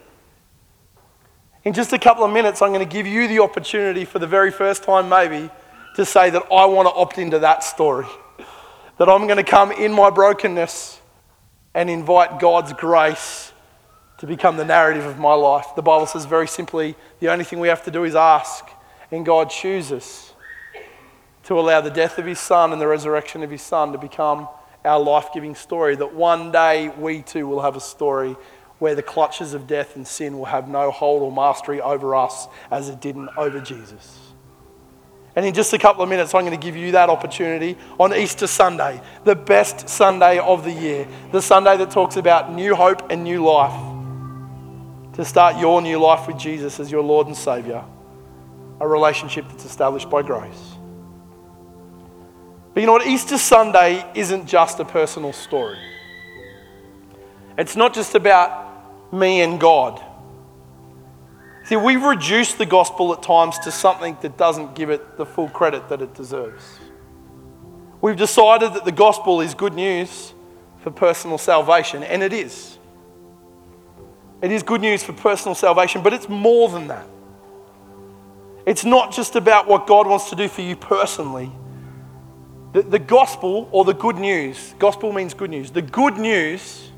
In 1.64 1.72
just 1.72 1.92
a 1.92 1.98
couple 1.98 2.25
of 2.25 2.33
minutes, 2.33 2.62
I'm 2.62 2.72
going 2.72 2.88
to 2.88 2.92
give 2.92 3.09
you 3.09 3.27
the 3.27 3.40
opportunity 3.40 4.05
for 4.05 4.20
the 4.20 4.29
very 4.29 4.53
first 4.53 4.85
time, 4.85 5.09
maybe, 5.09 5.51
to 5.96 6.05
say 6.05 6.31
that 6.31 6.44
I 6.53 6.66
want 6.66 6.87
to 6.87 6.94
opt 6.94 7.18
into 7.18 7.40
that 7.40 7.64
story. 7.64 8.07
That 8.98 9.09
I'm 9.09 9.27
going 9.27 9.38
to 9.38 9.44
come 9.44 9.72
in 9.72 9.92
my 9.92 10.11
brokenness 10.11 11.01
and 11.75 11.90
invite 11.90 12.38
God's 12.38 12.72
grace 12.75 13.52
to 14.22 14.26
become 14.28 14.56
the 14.56 14.64
narrative 14.64 15.04
of 15.04 15.18
my 15.18 15.35
life. 15.35 15.74
The 15.74 15.82
Bible 15.82 16.06
says 16.06 16.26
very 16.26 16.46
simply 16.46 16.94
the 17.18 17.28
only 17.28 17.42
thing 17.42 17.58
we 17.58 17.66
have 17.66 17.82
to 17.87 17.90
do 17.90 18.04
is 18.04 18.14
ask, 18.14 18.64
and 19.11 19.26
God 19.26 19.50
chooses 19.50 20.32
to 21.42 21.58
allow 21.58 21.80
the 21.80 21.90
death 21.90 22.18
of 22.18 22.26
His 22.26 22.38
Son 22.38 22.72
and 22.72 22.80
the 22.80 22.87
resurrection 22.87 23.42
of 23.42 23.50
His 23.50 23.62
Son 23.62 23.90
to 23.90 23.98
become 23.98 24.46
our 24.85 25.00
life 25.00 25.30
giving 25.35 25.56
story. 25.56 25.96
That 25.96 26.14
one 26.14 26.52
day 26.52 26.88
we 26.96 27.22
too 27.22 27.48
will 27.48 27.62
have 27.62 27.74
a 27.74 27.80
story 27.80 28.37
where 28.78 28.94
the 28.94 29.02
clutches 29.02 29.54
of 29.54 29.66
death 29.66 29.96
and 29.96 30.06
sin 30.06 30.38
will 30.38 30.44
have 30.44 30.68
no 30.68 30.92
hold 30.92 31.22
or 31.22 31.32
mastery 31.32 31.80
over 31.80 32.14
us 32.14 32.46
as 32.70 32.88
it 32.88 33.00
didn't 33.00 33.30
over 33.37 33.58
Jesus. 33.58 34.20
And 35.35 35.44
in 35.44 35.52
just 35.52 35.72
a 35.72 35.78
couple 35.78 36.04
of 36.04 36.08
minutes, 36.08 36.32
I'm 36.32 36.42
going 36.46 36.56
to 36.56 36.64
give 36.64 36.76
you 36.76 36.92
that 36.92 37.11
opportunity 37.11 37.76
on 37.98 38.14
Easter 38.14 38.46
Sunday, 38.46 39.02
the 39.24 39.35
best 39.35 39.88
Sunday 39.88 40.38
of 40.38 40.62
the 40.62 40.70
year, 40.70 41.08
the 41.32 41.42
Sunday 41.42 41.76
that 41.76 41.90
talks 41.90 42.16
about 42.16 42.52
new 42.52 42.76
hope 42.76 43.11
and 43.11 43.24
new 43.24 43.44
life, 43.44 43.91
to 45.14 45.25
start 45.25 45.59
your 45.59 45.83
new 45.83 45.98
life 45.98 46.27
with 46.27 46.38
Jesus 46.38 46.81
as 46.81 46.90
your 46.90 47.03
Lord 47.03 47.27
and 47.27 47.37
Savior, 47.37 47.85
a 48.81 48.88
relationship 48.88 49.48
that's 49.48 49.64
established 49.64 50.09
by 50.09 50.22
grace. 50.22 50.75
But 52.72 52.81
you 52.81 52.87
know 52.87 52.92
what? 52.92 53.07
Easter 53.07 53.37
Sunday 53.37 54.05
isn't 54.14 54.46
just 54.46 54.81
a 54.81 54.85
personal 54.85 55.33
story. 55.33 55.79
It's 57.59 57.77
not 57.77 57.92
just 57.92 58.14
about 58.14 59.12
me 59.12 59.42
and 59.42 59.61
God. 59.61 60.03
See, 61.64 61.77
we've 61.77 62.03
reduced 62.03 62.59
the 62.59 62.66
gospel 62.66 63.12
at 63.12 63.22
times 63.22 63.59
to 63.61 63.70
something 63.70 64.16
that 64.22 64.37
doesn't 64.37 64.75
give 64.75 64.90
it 64.90 65.16
the 65.16 65.27
full 65.27 65.48
credit 65.48 65.88
that 65.90 66.01
it 66.01 66.14
deserves. 66.14 66.64
We've 68.01 68.16
decided 68.16 68.75
that 68.75 68.85
the 68.85 68.92
gospel 68.92 69.40
is 69.40 69.55
good 69.55 69.75
news 69.75 70.33
for 70.79 70.90
personal 70.90 71.38
salvation, 71.38 72.03
and 72.03 72.22
it 72.22 72.33
is. 72.33 72.79
It 74.42 74.50
is 74.50 74.64
good 74.64 74.81
news 74.81 75.05
for 75.05 75.12
personal 75.12 75.55
salvation, 75.55 76.02
but 76.02 76.12
it's 76.12 76.28
more 76.28 76.68
than 76.68 76.88
that. 76.88 77.07
It's 78.66 78.85
not 78.85 79.12
just 79.12 79.37
about 79.37 79.68
what 79.68 79.87
God 79.87 80.07
wants 80.09 80.31
to 80.31 80.37
do 80.37 80.48
for 80.48 80.62
you 80.62 80.74
personally. 80.74 81.50
The, 82.72 82.83
the 82.83 82.98
gospel 82.98 83.68
or 83.70 83.85
the 83.85 83.94
good 83.94 84.16
news, 84.16 84.74
gospel 84.78 85.12
means 85.12 85.33
good 85.33 85.50
news. 85.50 85.70
The 85.70 85.83
good 85.83 86.16
news 86.16 86.90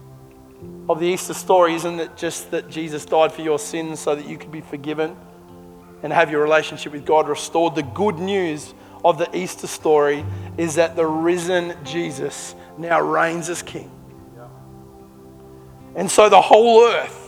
of 0.89 1.01
the 1.01 1.07
Easter 1.07 1.35
story 1.35 1.75
isn't 1.75 2.01
it 2.01 2.17
just 2.17 2.51
that 2.51 2.71
Jesus 2.71 3.05
died 3.05 3.33
for 3.33 3.43
your 3.43 3.59
sins 3.59 4.01
so 4.01 4.15
that 4.15 4.27
you 4.27 4.39
could 4.39 4.53
be 4.53 4.61
forgiven 4.63 5.17
and 6.03 6.13
have 6.13 6.31
your 6.31 6.43
relationship 6.43 6.93
with 6.93 7.05
God 7.05 7.29
restored? 7.29 7.75
The 7.75 7.83
good 7.83 8.19
news 8.19 8.73
of 9.05 9.19
the 9.19 9.35
Easter 9.37 9.67
story 9.67 10.25
is 10.57 10.77
that 10.77 10.97
the 10.97 11.07
risen 11.07 11.75
Jesus 11.85 12.55
now 12.79 13.01
reigns 13.01 13.51
as 13.51 13.63
king. 13.63 13.91
And 15.95 16.11
so 16.11 16.29
the 16.29 16.41
whole 16.41 16.83
earth 16.83 17.24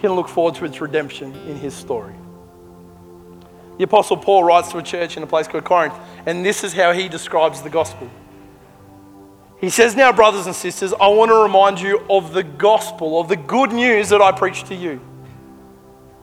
can 0.00 0.12
look 0.12 0.28
forward 0.28 0.54
to 0.56 0.64
its 0.64 0.80
redemption 0.80 1.34
in 1.46 1.56
his 1.56 1.74
story. 1.74 2.14
The 3.78 3.84
Apostle 3.84 4.16
Paul 4.16 4.44
writes 4.44 4.70
to 4.72 4.78
a 4.78 4.82
church 4.82 5.16
in 5.16 5.22
a 5.22 5.26
place 5.26 5.48
called 5.48 5.64
Corinth, 5.64 5.94
and 6.26 6.44
this 6.44 6.64
is 6.64 6.72
how 6.72 6.92
he 6.92 7.08
describes 7.08 7.62
the 7.62 7.70
gospel. 7.70 8.10
He 9.58 9.70
says, 9.70 9.94
Now, 9.94 10.12
brothers 10.12 10.46
and 10.46 10.54
sisters, 10.54 10.92
I 10.92 11.08
want 11.08 11.30
to 11.30 11.36
remind 11.36 11.80
you 11.80 12.04
of 12.10 12.32
the 12.32 12.42
gospel, 12.42 13.20
of 13.20 13.28
the 13.28 13.36
good 13.36 13.72
news 13.72 14.08
that 14.08 14.20
I 14.20 14.32
preached 14.32 14.66
to 14.66 14.74
you, 14.74 14.96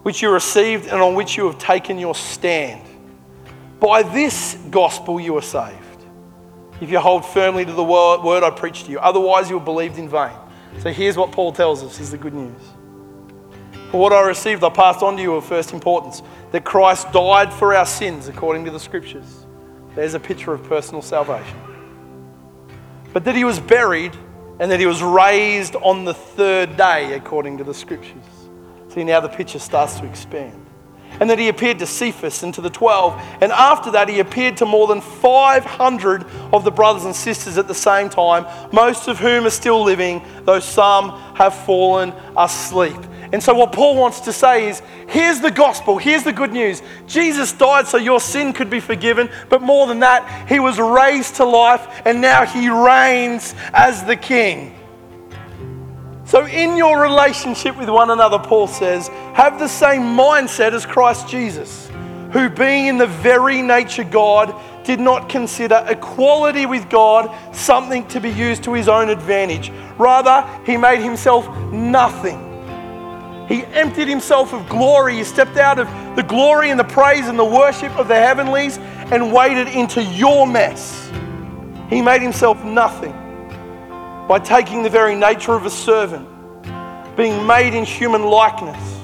which 0.03 0.21
you 0.21 0.29
received 0.29 0.87
and 0.87 1.01
on 1.01 1.15
which 1.15 1.37
you 1.37 1.45
have 1.45 1.57
taken 1.57 1.97
your 1.97 2.15
stand. 2.15 2.83
By 3.79 4.03
this 4.03 4.57
gospel 4.69 5.19
you 5.19 5.37
are 5.37 5.41
saved. 5.41 5.83
If 6.79 6.91
you 6.91 6.99
hold 6.99 7.25
firmly 7.25 7.65
to 7.65 7.71
the 7.71 7.83
word 7.83 8.43
I 8.43 8.51
preached 8.51 8.85
to 8.85 8.91
you, 8.91 8.99
otherwise 8.99 9.49
you'll 9.49 9.59
believed 9.59 9.97
in 9.97 10.09
vain. 10.09 10.37
So 10.79 10.91
here's 10.91 11.17
what 11.17 11.31
Paul 11.31 11.51
tells 11.51 11.83
us 11.83 11.99
is 11.99 12.11
the 12.11 12.17
good 12.17 12.35
news. 12.35 12.61
For 13.91 13.99
what 14.01 14.11
I 14.11 14.21
received, 14.27 14.63
I 14.63 14.69
passed 14.69 15.01
on 15.01 15.15
to 15.15 15.21
you 15.21 15.35
of 15.35 15.45
first 15.45 15.71
importance 15.71 16.21
that 16.51 16.65
Christ 16.65 17.11
died 17.11 17.53
for 17.53 17.73
our 17.73 17.85
sins 17.85 18.27
according 18.27 18.65
to 18.65 18.71
the 18.71 18.79
scriptures. 18.79 19.45
There's 19.95 20.13
a 20.13 20.19
picture 20.19 20.53
of 20.53 20.63
personal 20.63 21.01
salvation. 21.01 21.57
But 23.13 23.23
that 23.23 23.35
he 23.35 23.45
was 23.45 23.59
buried 23.59 24.15
and 24.59 24.69
that 24.71 24.79
he 24.79 24.85
was 24.85 25.01
raised 25.01 25.75
on 25.77 26.03
the 26.03 26.13
third 26.13 26.75
day 26.75 27.13
according 27.13 27.59
to 27.59 27.63
the 27.63 27.73
scriptures. 27.73 28.25
See, 28.89 29.03
now 29.03 29.21
the 29.21 29.29
picture 29.29 29.59
starts 29.59 29.99
to 29.99 30.05
expand 30.05 30.67
and 31.19 31.29
that 31.29 31.39
he 31.39 31.47
appeared 31.47 31.79
to 31.79 31.85
Cephas 31.85 32.43
and 32.43 32.53
to 32.53 32.61
the 32.61 32.69
12. 32.69 33.19
And 33.41 33.51
after 33.51 33.91
that, 33.91 34.09
he 34.09 34.19
appeared 34.19 34.57
to 34.57 34.65
more 34.65 34.87
than 34.87 35.01
500 35.01 36.25
of 36.53 36.63
the 36.63 36.71
brothers 36.71 37.05
and 37.05 37.15
sisters 37.15 37.57
at 37.57 37.67
the 37.67 37.73
same 37.73 38.09
time, 38.09 38.45
most 38.71 39.07
of 39.07 39.19
whom 39.19 39.45
are 39.45 39.51
still 39.51 39.83
living, 39.83 40.23
though 40.43 40.59
some 40.59 41.11
have 41.35 41.55
fallen 41.55 42.13
asleep. 42.37 42.97
And 43.33 43.43
so, 43.43 43.53
what 43.53 43.73
Paul 43.73 43.95
wants 43.95 44.21
to 44.21 44.33
say 44.33 44.69
is 44.69 44.81
here's 45.07 45.41
the 45.41 45.51
gospel, 45.51 45.97
here's 45.97 46.23
the 46.23 46.31
good 46.31 46.53
news. 46.53 46.81
Jesus 47.07 47.51
died 47.51 47.87
so 47.87 47.97
your 47.97 48.21
sin 48.21 48.53
could 48.53 48.69
be 48.69 48.79
forgiven, 48.79 49.29
but 49.49 49.61
more 49.61 49.85
than 49.87 49.99
that, 49.99 50.47
he 50.47 50.59
was 50.59 50.79
raised 50.79 51.35
to 51.35 51.45
life, 51.45 52.01
and 52.05 52.21
now 52.21 52.45
he 52.45 52.69
reigns 52.69 53.53
as 53.73 54.03
the 54.05 54.15
king. 54.15 54.73
So, 56.25 56.45
in 56.45 56.77
your 56.77 57.01
relationship 57.01 57.77
with 57.77 57.89
one 57.89 58.09
another, 58.09 58.39
Paul 58.39 58.67
says, 58.67 59.07
have 59.33 59.59
the 59.59 59.67
same 59.67 60.01
mindset 60.01 60.73
as 60.73 60.85
Christ 60.85 61.27
Jesus, 61.27 61.89
who, 62.31 62.49
being 62.49 62.87
in 62.87 62.97
the 62.97 63.07
very 63.07 63.61
nature 63.61 64.03
God, 64.03 64.53
did 64.85 64.99
not 65.01 65.27
consider 65.27 65.85
equality 65.87 66.65
with 66.65 66.89
God 66.89 67.33
something 67.53 68.07
to 68.07 68.21
be 68.21 68.29
used 68.29 68.63
to 68.63 68.73
his 68.73 68.87
own 68.87 69.09
advantage. 69.09 69.69
Rather, 69.97 70.47
he 70.65 70.77
made 70.77 71.01
himself 71.01 71.47
nothing. 71.73 72.46
He 73.47 73.63
emptied 73.65 74.07
himself 74.07 74.53
of 74.53 74.67
glory. 74.67 75.15
He 75.15 75.23
stepped 75.23 75.57
out 75.57 75.79
of 75.79 75.87
the 76.15 76.23
glory 76.23 76.69
and 76.69 76.79
the 76.79 76.83
praise 76.83 77.27
and 77.27 77.39
the 77.39 77.45
worship 77.45 77.95
of 77.97 78.07
the 78.07 78.15
heavenlies 78.15 78.77
and 78.77 79.31
waded 79.31 79.69
into 79.69 80.03
your 80.03 80.45
mess. 80.45 81.09
He 81.89 82.01
made 82.01 82.21
himself 82.21 82.63
nothing 82.63 83.13
by 84.27 84.39
taking 84.39 84.83
the 84.83 84.89
very 84.89 85.15
nature 85.15 85.53
of 85.53 85.65
a 85.65 85.69
servant, 85.69 86.27
being 87.15 87.47
made 87.47 87.73
in 87.73 87.85
human 87.85 88.23
likeness, 88.23 88.99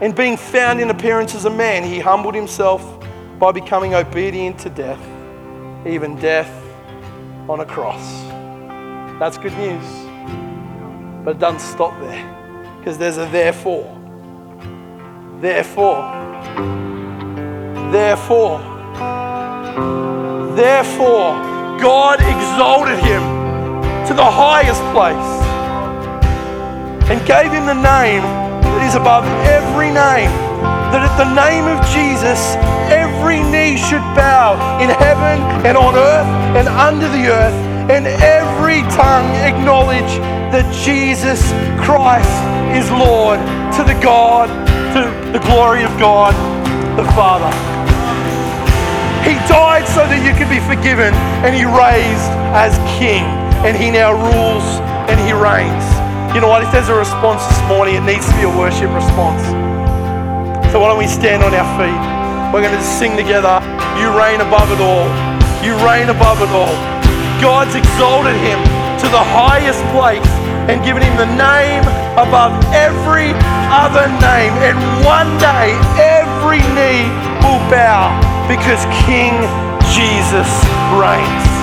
and 0.00 0.14
being 0.14 0.36
found 0.36 0.80
in 0.80 0.90
appearance 0.90 1.36
as 1.36 1.44
a 1.44 1.50
man, 1.50 1.84
he 1.84 2.00
humbled 2.00 2.34
himself 2.34 2.82
by 3.38 3.52
becoming 3.52 3.94
obedient 3.94 4.58
to 4.58 4.70
death, 4.70 5.00
even 5.86 6.16
death 6.16 6.50
on 7.48 7.60
a 7.60 7.64
cross. 7.64 8.24
That's 9.20 9.38
good 9.38 9.56
news. 9.56 9.84
But 11.24 11.36
it 11.36 11.38
doesn't 11.38 11.60
stop 11.60 11.98
there, 12.00 12.37
because 12.88 12.96
there's 12.96 13.18
a 13.18 13.30
therefore. 13.30 13.84
Therefore. 15.42 16.00
Therefore. 17.92 18.58
Therefore, 20.56 21.36
God 21.78 22.18
exalted 22.20 22.98
him 23.04 23.20
to 24.08 24.14
the 24.14 24.24
highest 24.24 24.80
place 24.96 25.30
and 27.12 27.20
gave 27.26 27.52
him 27.52 27.66
the 27.66 27.74
name 27.76 28.22
that 28.64 28.80
is 28.88 28.94
above 28.94 29.26
every 29.44 29.88
name. 29.88 30.32
That 30.88 31.04
at 31.04 31.16
the 31.20 31.28
name 31.36 31.68
of 31.68 31.84
Jesus, 31.92 32.56
every 32.88 33.44
knee 33.52 33.76
should 33.76 34.00
bow 34.16 34.56
in 34.80 34.88
heaven 34.88 35.44
and 35.66 35.76
on 35.76 35.94
earth 35.94 36.56
and 36.56 36.66
under 36.68 37.08
the 37.08 37.28
earth, 37.28 37.58
and 37.92 38.06
every 38.06 38.80
tongue 38.96 39.28
acknowledge 39.44 40.37
that 40.52 40.64
Jesus 40.72 41.52
Christ 41.76 42.32
is 42.72 42.88
Lord 42.90 43.40
to 43.76 43.84
the 43.84 43.98
God, 44.00 44.48
to 44.96 45.04
the 45.32 45.40
glory 45.44 45.84
of 45.84 45.92
God 45.98 46.32
the 46.96 47.04
Father. 47.14 47.52
He 49.22 49.36
died 49.46 49.86
so 49.86 50.02
that 50.08 50.18
you 50.24 50.34
could 50.34 50.50
be 50.50 50.58
forgiven, 50.64 51.14
and 51.44 51.54
He 51.54 51.62
raised 51.62 52.30
as 52.56 52.74
King 52.98 53.22
and 53.62 53.76
He 53.76 53.90
now 53.90 54.14
rules 54.14 54.66
and 55.10 55.18
He 55.20 55.36
reigns. 55.36 55.84
You 56.32 56.40
know 56.40 56.48
what? 56.48 56.62
If 56.62 56.70
there's 56.72 56.88
a 56.88 56.96
response 56.96 57.44
this 57.46 57.62
morning, 57.68 57.98
it 57.98 58.06
needs 58.06 58.26
to 58.26 58.34
be 58.38 58.46
a 58.46 58.52
worship 58.52 58.90
response. 58.94 59.42
So 60.70 60.80
why 60.80 60.88
don't 60.88 61.00
we 61.00 61.10
stand 61.10 61.42
on 61.42 61.52
our 61.52 61.68
feet? 61.76 62.00
We're 62.54 62.64
going 62.64 62.76
to 62.76 62.84
sing 62.84 63.16
together. 63.16 63.60
You 64.00 64.10
reign 64.14 64.40
above 64.40 64.70
it 64.72 64.80
all. 64.80 65.08
You 65.60 65.74
reign 65.84 66.08
above 66.08 66.40
it 66.40 66.50
all. 66.54 66.76
God's 67.42 67.74
exalted 67.74 68.36
him 68.42 68.58
to 69.02 69.06
the 69.10 69.24
highest 69.34 69.82
place 69.94 70.37
and 70.68 70.84
given 70.84 71.02
him 71.02 71.16
the 71.16 71.26
name 71.26 71.82
above 72.20 72.52
every 72.72 73.32
other 73.72 74.06
name. 74.20 74.52
And 74.60 74.76
one 75.04 75.30
day, 75.40 75.72
every 75.96 76.60
knee 76.76 77.08
will 77.40 77.62
bow 77.72 78.12
because 78.46 78.84
King 79.04 79.34
Jesus 79.92 80.48
reigns. 80.92 81.58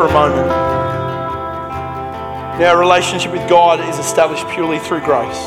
For 0.00 0.06
a 0.06 0.12
moment. 0.12 0.46
Now, 2.58 2.70
our 2.74 2.78
relationship 2.78 3.32
with 3.32 3.48
God 3.48 3.80
is 3.88 3.98
established 3.98 4.46
purely 4.48 4.78
through 4.78 5.00
grace. 5.00 5.46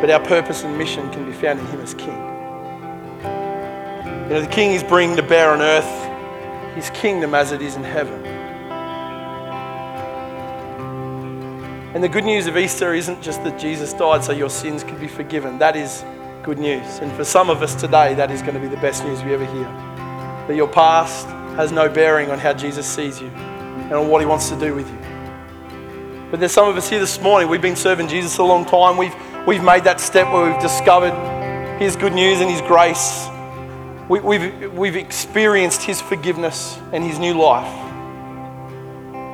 But 0.00 0.10
our 0.10 0.20
purpose 0.20 0.64
and 0.64 0.76
mission 0.76 1.10
can 1.10 1.24
be 1.24 1.32
found 1.32 1.58
in 1.58 1.66
Him 1.66 1.80
as 1.80 1.94
King. 1.94 2.18
You 4.24 4.34
know, 4.34 4.40
the 4.40 4.46
King 4.50 4.72
is 4.72 4.84
bringing 4.84 5.16
to 5.16 5.22
bear 5.22 5.50
on 5.50 5.62
earth 5.62 6.74
His 6.74 6.90
kingdom 6.90 7.34
as 7.34 7.52
it 7.52 7.62
is 7.62 7.76
in 7.76 7.82
heaven. 7.82 8.24
And 11.94 12.04
the 12.04 12.08
good 12.08 12.24
news 12.24 12.46
of 12.46 12.56
Easter 12.56 12.94
isn't 12.94 13.22
just 13.22 13.42
that 13.44 13.58
Jesus 13.58 13.92
died 13.94 14.22
so 14.22 14.32
your 14.32 14.50
sins 14.50 14.84
could 14.84 15.00
be 15.00 15.08
forgiven. 15.08 15.58
That 15.58 15.76
is 15.76 16.04
good 16.42 16.58
news. 16.58 16.98
And 16.98 17.10
for 17.12 17.24
some 17.24 17.48
of 17.48 17.62
us 17.62 17.74
today, 17.74 18.14
that 18.14 18.30
is 18.30 18.42
going 18.42 18.54
to 18.54 18.60
be 18.60 18.68
the 18.68 18.76
best 18.76 19.02
news 19.04 19.24
we 19.24 19.32
ever 19.32 19.46
hear. 19.46 19.87
That 20.48 20.56
your 20.56 20.68
past, 20.68 21.26
has 21.56 21.72
no 21.72 21.88
bearing 21.88 22.30
on 22.30 22.38
how 22.38 22.52
Jesus 22.52 22.86
sees 22.86 23.20
you 23.20 23.26
and 23.28 23.92
on 23.92 24.08
what 24.08 24.20
he 24.20 24.26
wants 24.26 24.48
to 24.48 24.58
do 24.58 24.74
with 24.74 24.88
you. 24.88 24.98
But 26.30 26.40
there's 26.40 26.52
some 26.52 26.68
of 26.68 26.76
us 26.76 26.88
here 26.88 27.00
this 27.00 27.20
morning, 27.20 27.48
we've 27.48 27.60
been 27.62 27.76
serving 27.76 28.08
Jesus 28.08 28.38
a 28.38 28.42
long 28.44 28.64
time. 28.64 28.96
We've, 28.96 29.14
we've 29.46 29.62
made 29.62 29.84
that 29.84 29.98
step 30.00 30.32
where 30.32 30.50
we've 30.50 30.60
discovered 30.60 31.12
His 31.78 31.96
good 31.96 32.12
news 32.12 32.40
and 32.40 32.50
His 32.50 32.60
grace. 32.60 33.26
We, 34.08 34.20
we've, 34.20 34.72
we've 34.72 34.96
experienced 34.96 35.82
His 35.82 36.00
forgiveness 36.00 36.78
and 36.92 37.02
His 37.02 37.18
new 37.18 37.34
life. 37.34 37.74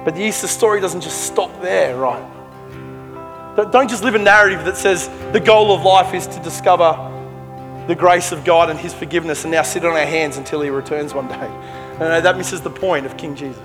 But 0.05 0.15
the 0.15 0.23
Easter 0.23 0.47
story 0.47 0.81
doesn't 0.81 1.01
just 1.01 1.25
stop 1.25 1.61
there, 1.61 1.97
right? 1.97 3.55
Don't- 3.57 3.71
Don't 3.73 3.89
just 3.91 4.03
live 4.03 4.15
a 4.15 4.19
narrative 4.19 4.65
that 4.65 4.77
says 4.77 5.09
the 5.33 5.41
goal 5.41 5.75
of 5.75 5.83
life 5.85 6.15
is 6.15 6.27
to 6.29 6.41
discover 6.41 6.93
the 7.87 7.95
grace 7.95 8.33
of 8.33 8.45
God 8.45 8.71
and 8.71 8.79
His 8.79 8.95
forgiveness 8.95 9.45
and 9.45 9.53
now 9.53 9.63
sit 9.63 9.85
on 9.85 9.93
our 9.93 10.07
hands 10.07 10.37
until 10.37 10.61
He 10.63 10.71
returns 10.71 11.13
one 11.13 11.29
day. 11.29 11.49
No, 11.99 12.21
that 12.21 12.37
misses 12.37 12.61
the 12.61 12.71
point 12.71 13.07
of 13.07 13.17
King 13.17 13.37
Jesus. 13.37 13.63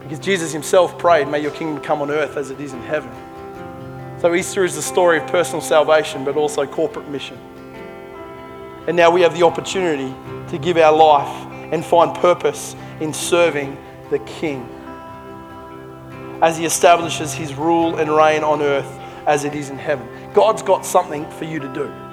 Because 0.00 0.18
Jesus 0.18 0.52
Himself 0.52 0.98
prayed, 0.98 1.28
May 1.28 1.40
your 1.40 1.50
kingdom 1.50 1.82
come 1.82 2.02
on 2.02 2.10
earth 2.10 2.36
as 2.36 2.50
it 2.50 2.60
is 2.60 2.72
in 2.72 2.82
heaven. 2.82 3.10
So 4.20 4.34
Easter 4.34 4.64
is 4.64 4.74
the 4.74 4.82
story 4.82 5.18
of 5.18 5.26
personal 5.28 5.60
salvation, 5.60 6.24
but 6.24 6.36
also 6.36 6.66
corporate 6.66 7.08
mission. 7.08 7.38
And 8.86 8.96
now 8.96 9.10
we 9.10 9.20
have 9.22 9.34
the 9.34 9.44
opportunity 9.44 10.14
to 10.50 10.58
give 10.58 10.76
our 10.76 10.94
life 10.94 11.46
and 11.72 11.84
find 11.84 12.14
purpose 12.16 12.74
in 13.00 13.12
serving 13.12 13.76
the 14.10 14.18
King 14.20 14.68
as 16.42 16.56
He 16.56 16.64
establishes 16.64 17.32
His 17.32 17.54
rule 17.54 17.96
and 17.96 18.10
reign 18.10 18.42
on 18.44 18.62
earth 18.62 18.98
as 19.26 19.44
it 19.44 19.54
is 19.54 19.70
in 19.70 19.78
heaven. 19.78 20.08
God's 20.32 20.62
got 20.62 20.86
something 20.86 21.28
for 21.32 21.44
you 21.44 21.60
to 21.60 21.72
do. 21.72 22.07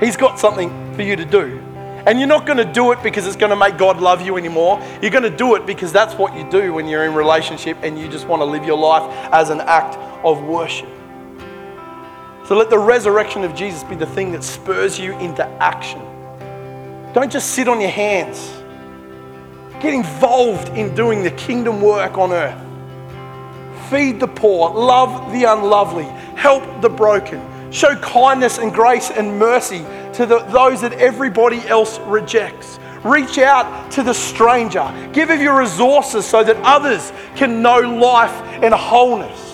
He's 0.00 0.16
got 0.16 0.38
something 0.38 0.94
for 0.94 1.02
you 1.02 1.16
to 1.16 1.24
do. 1.24 1.58
And 2.06 2.18
you're 2.18 2.28
not 2.28 2.46
going 2.46 2.58
to 2.58 2.64
do 2.64 2.92
it 2.92 3.02
because 3.02 3.26
it's 3.26 3.36
going 3.36 3.50
to 3.50 3.56
make 3.56 3.76
God 3.76 4.00
love 4.00 4.22
you 4.22 4.36
anymore. 4.36 4.80
You're 5.02 5.10
going 5.10 5.30
to 5.30 5.36
do 5.36 5.56
it 5.56 5.66
because 5.66 5.92
that's 5.92 6.14
what 6.14 6.34
you 6.36 6.48
do 6.50 6.72
when 6.72 6.86
you're 6.86 7.04
in 7.04 7.14
relationship 7.14 7.76
and 7.82 7.98
you 7.98 8.08
just 8.08 8.26
want 8.26 8.40
to 8.40 8.46
live 8.46 8.64
your 8.64 8.78
life 8.78 9.10
as 9.32 9.50
an 9.50 9.60
act 9.60 9.96
of 10.24 10.42
worship. 10.42 10.88
So 12.46 12.56
let 12.56 12.70
the 12.70 12.78
resurrection 12.78 13.44
of 13.44 13.54
Jesus 13.54 13.84
be 13.84 13.94
the 13.94 14.06
thing 14.06 14.32
that 14.32 14.42
spurs 14.42 14.98
you 14.98 15.12
into 15.18 15.44
action. 15.62 16.00
Don't 17.12 17.30
just 17.30 17.50
sit 17.50 17.68
on 17.68 17.80
your 17.80 17.90
hands. 17.90 18.54
Get 19.82 19.92
involved 19.92 20.70
in 20.70 20.94
doing 20.94 21.22
the 21.22 21.30
kingdom 21.32 21.82
work 21.82 22.16
on 22.16 22.32
earth. 22.32 22.58
Feed 23.90 24.18
the 24.18 24.28
poor, 24.28 24.70
love 24.70 25.30
the 25.32 25.44
unlovely, 25.44 26.04
help 26.36 26.80
the 26.80 26.88
broken, 26.88 27.40
show 27.70 27.94
kindness 27.96 28.58
and 28.58 28.72
grace 28.72 29.10
and 29.10 29.38
mercy 29.38 29.84
to 30.14 30.26
the, 30.26 30.38
those 30.50 30.80
that 30.80 30.94
everybody 30.94 31.58
else 31.68 31.98
rejects. 32.00 32.78
Reach 33.04 33.38
out 33.38 33.90
to 33.92 34.02
the 34.02 34.14
stranger. 34.14 34.92
Give 35.12 35.30
of 35.30 35.40
your 35.40 35.58
resources 35.58 36.26
so 36.26 36.42
that 36.42 36.56
others 36.64 37.12
can 37.36 37.62
know 37.62 37.78
life 37.78 38.32
and 38.62 38.74
wholeness. 38.74 39.44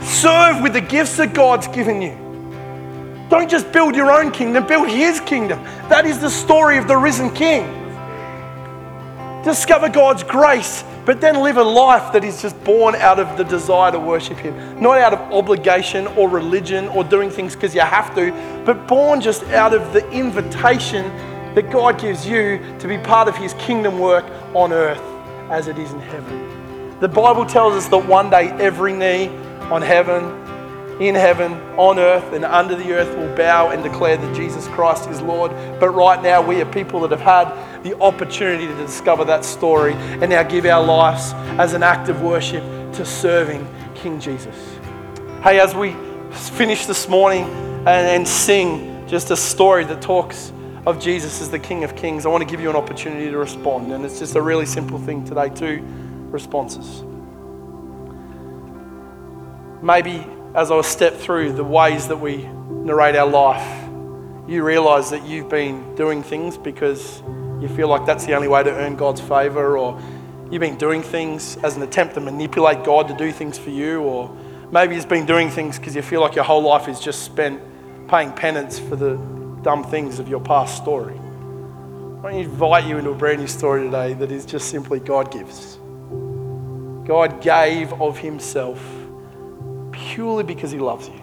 Serve 0.00 0.62
with 0.62 0.72
the 0.72 0.80
gifts 0.80 1.16
that 1.16 1.34
God's 1.34 1.66
given 1.68 2.00
you. 2.00 2.16
Don't 3.28 3.50
just 3.50 3.70
build 3.72 3.94
your 3.94 4.10
own 4.10 4.32
kingdom, 4.32 4.66
build 4.66 4.88
His 4.88 5.20
kingdom. 5.20 5.62
That 5.88 6.06
is 6.06 6.18
the 6.18 6.30
story 6.30 6.78
of 6.78 6.88
the 6.88 6.96
risen 6.96 7.32
King. 7.32 7.76
Discover 9.44 9.88
God's 9.90 10.22
grace, 10.22 10.84
but 11.10 11.20
then 11.20 11.42
live 11.42 11.56
a 11.56 11.64
life 11.64 12.12
that 12.12 12.22
is 12.22 12.40
just 12.40 12.62
born 12.62 12.94
out 12.94 13.18
of 13.18 13.36
the 13.36 13.42
desire 13.42 13.90
to 13.90 13.98
worship 13.98 14.38
Him. 14.38 14.80
Not 14.80 14.96
out 14.98 15.12
of 15.12 15.18
obligation 15.32 16.06
or 16.06 16.28
religion 16.28 16.86
or 16.86 17.02
doing 17.02 17.30
things 17.30 17.56
because 17.56 17.74
you 17.74 17.80
have 17.80 18.14
to, 18.14 18.30
but 18.64 18.86
born 18.86 19.20
just 19.20 19.42
out 19.46 19.74
of 19.74 19.92
the 19.92 20.08
invitation 20.12 21.08
that 21.56 21.68
God 21.72 22.00
gives 22.00 22.28
you 22.28 22.60
to 22.78 22.86
be 22.86 22.96
part 22.96 23.26
of 23.26 23.36
His 23.36 23.54
kingdom 23.54 23.98
work 23.98 24.24
on 24.54 24.72
earth 24.72 25.02
as 25.50 25.66
it 25.66 25.80
is 25.80 25.90
in 25.90 25.98
heaven. 25.98 26.96
The 27.00 27.08
Bible 27.08 27.44
tells 27.44 27.74
us 27.74 27.88
that 27.88 28.06
one 28.06 28.30
day 28.30 28.50
every 28.50 28.92
knee 28.92 29.30
on 29.62 29.82
heaven, 29.82 30.39
in 31.00 31.14
heaven, 31.14 31.54
on 31.78 31.98
earth, 31.98 32.34
and 32.34 32.44
under 32.44 32.76
the 32.76 32.92
earth 32.92 33.16
will 33.16 33.34
bow 33.34 33.70
and 33.70 33.82
declare 33.82 34.18
that 34.18 34.36
Jesus 34.36 34.68
Christ 34.68 35.08
is 35.08 35.22
Lord. 35.22 35.50
But 35.80 35.90
right 35.90 36.22
now, 36.22 36.42
we 36.42 36.60
are 36.60 36.70
people 36.70 37.00
that 37.00 37.10
have 37.10 37.20
had 37.20 37.82
the 37.82 37.98
opportunity 38.00 38.66
to 38.66 38.76
discover 38.76 39.24
that 39.24 39.44
story 39.44 39.94
and 39.94 40.28
now 40.28 40.42
give 40.42 40.66
our 40.66 40.84
lives 40.84 41.32
as 41.58 41.72
an 41.72 41.82
act 41.82 42.10
of 42.10 42.20
worship 42.20 42.62
to 42.92 43.04
serving 43.06 43.66
King 43.94 44.20
Jesus. 44.20 44.54
Hey, 45.42 45.58
as 45.58 45.74
we 45.74 45.96
finish 46.30 46.84
this 46.84 47.08
morning 47.08 47.44
and, 47.44 47.88
and 47.88 48.28
sing 48.28 49.08
just 49.08 49.30
a 49.30 49.36
story 49.36 49.84
that 49.84 50.02
talks 50.02 50.52
of 50.84 51.00
Jesus 51.00 51.40
as 51.40 51.50
the 51.50 51.58
King 51.58 51.82
of 51.82 51.96
Kings, 51.96 52.26
I 52.26 52.28
want 52.28 52.42
to 52.42 52.48
give 52.48 52.60
you 52.60 52.68
an 52.68 52.76
opportunity 52.76 53.30
to 53.30 53.38
respond. 53.38 53.90
And 53.90 54.04
it's 54.04 54.18
just 54.18 54.36
a 54.36 54.42
really 54.42 54.66
simple 54.66 54.98
thing 54.98 55.24
today, 55.24 55.48
two 55.48 55.82
responses. 56.30 57.04
Maybe 59.82 60.26
as 60.54 60.70
I 60.70 60.80
step 60.80 61.14
through 61.14 61.52
the 61.52 61.64
ways 61.64 62.08
that 62.08 62.16
we 62.16 62.38
narrate 62.68 63.14
our 63.14 63.28
life, 63.28 63.88
you 64.48 64.64
realize 64.64 65.10
that 65.10 65.24
you've 65.24 65.48
been 65.48 65.94
doing 65.94 66.24
things 66.24 66.58
because 66.58 67.22
you 67.60 67.68
feel 67.68 67.86
like 67.86 68.04
that's 68.04 68.26
the 68.26 68.34
only 68.34 68.48
way 68.48 68.62
to 68.64 68.70
earn 68.70 68.96
God's 68.96 69.20
favor, 69.20 69.78
or 69.78 70.00
you've 70.50 70.60
been 70.60 70.78
doing 70.78 71.02
things 71.02 71.56
as 71.58 71.76
an 71.76 71.82
attempt 71.82 72.14
to 72.14 72.20
manipulate 72.20 72.82
God 72.82 73.06
to 73.08 73.14
do 73.14 73.30
things 73.30 73.58
for 73.58 73.70
you, 73.70 74.02
or 74.02 74.34
maybe 74.72 74.96
you've 74.96 75.08
been 75.08 75.26
doing 75.26 75.50
things 75.50 75.78
because 75.78 75.94
you 75.94 76.02
feel 76.02 76.20
like 76.20 76.34
your 76.34 76.44
whole 76.44 76.62
life 76.62 76.88
is 76.88 76.98
just 76.98 77.22
spent 77.22 77.60
paying 78.08 78.32
penance 78.32 78.78
for 78.78 78.96
the 78.96 79.16
dumb 79.62 79.84
things 79.84 80.18
of 80.18 80.28
your 80.28 80.40
past 80.40 80.76
story. 80.76 81.18
I 82.24 82.32
invite 82.32 82.86
you 82.86 82.98
into 82.98 83.10
a 83.10 83.14
brand 83.14 83.38
new 83.38 83.46
story 83.46 83.84
today 83.84 84.14
that 84.14 84.32
is 84.32 84.44
just 84.44 84.68
simply 84.68 84.98
God 84.98 85.30
gives. 85.30 85.76
God 87.06 87.40
gave 87.40 87.92
of 87.94 88.18
Himself 88.18 88.99
purely 90.14 90.44
because 90.44 90.70
He 90.70 90.78
loves 90.78 91.08
you. 91.08 91.22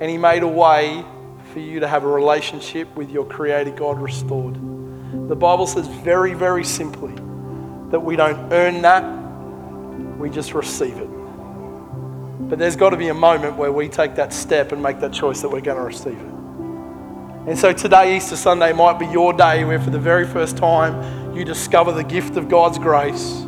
And 0.00 0.10
He 0.10 0.18
made 0.18 0.42
a 0.42 0.48
way 0.48 1.04
for 1.52 1.60
you 1.60 1.80
to 1.80 1.88
have 1.88 2.04
a 2.04 2.08
relationship 2.08 2.94
with 2.96 3.10
your 3.10 3.24
Creator 3.24 3.70
God 3.72 4.00
restored. 4.00 4.54
The 5.28 5.36
Bible 5.36 5.66
says 5.66 5.86
very, 5.86 6.34
very 6.34 6.64
simply 6.64 7.14
that 7.90 8.00
we 8.00 8.16
don't 8.16 8.52
earn 8.52 8.82
that, 8.82 9.02
we 10.18 10.28
just 10.30 10.54
receive 10.54 10.96
it. 10.96 11.08
But 12.48 12.58
there's 12.58 12.76
got 12.76 12.90
to 12.90 12.96
be 12.96 13.08
a 13.08 13.14
moment 13.14 13.56
where 13.56 13.72
we 13.72 13.88
take 13.88 14.16
that 14.16 14.32
step 14.32 14.72
and 14.72 14.82
make 14.82 15.00
that 15.00 15.12
choice 15.12 15.40
that 15.42 15.48
we're 15.48 15.60
going 15.60 15.78
to 15.78 15.84
receive 15.84 16.18
it. 16.18 16.34
And 17.46 17.58
so 17.58 17.72
today, 17.72 18.16
Easter 18.16 18.36
Sunday, 18.36 18.72
might 18.72 18.98
be 18.98 19.06
your 19.06 19.32
day 19.32 19.64
where 19.64 19.78
for 19.78 19.90
the 19.90 19.98
very 19.98 20.26
first 20.26 20.56
time 20.56 21.36
you 21.36 21.44
discover 21.44 21.92
the 21.92 22.02
gift 22.02 22.36
of 22.36 22.48
God's 22.48 22.78
grace. 22.78 23.46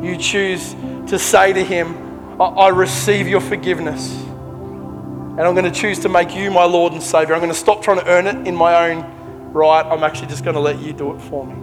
You 0.00 0.16
choose 0.16 0.74
to 1.08 1.18
say 1.18 1.52
to 1.52 1.64
Him, 1.64 2.03
I, 2.40 2.68
receive 2.68 3.28
your 3.28 3.40
forgiveness. 3.40 4.12
And 4.12 5.40
I'm 5.40 5.54
going 5.54 5.70
to 5.70 5.80
choose 5.80 6.00
to 6.00 6.08
make 6.08 6.34
you 6.34 6.50
my 6.50 6.64
Lord 6.64 6.92
and 6.92 7.02
Savior. 7.02 7.34
I'm 7.34 7.40
going 7.40 7.52
to 7.52 7.58
stop 7.58 7.82
trying 7.82 8.00
to 8.00 8.08
earn 8.08 8.26
it 8.26 8.46
in 8.46 8.56
my 8.56 8.90
own 8.90 9.52
right. 9.52 9.84
I'm 9.84 10.02
actually 10.02 10.28
just 10.28 10.42
going 10.42 10.54
to 10.54 10.60
let 10.60 10.80
you 10.80 10.92
do 10.92 11.14
it 11.14 11.20
for 11.20 11.46
me. 11.46 11.54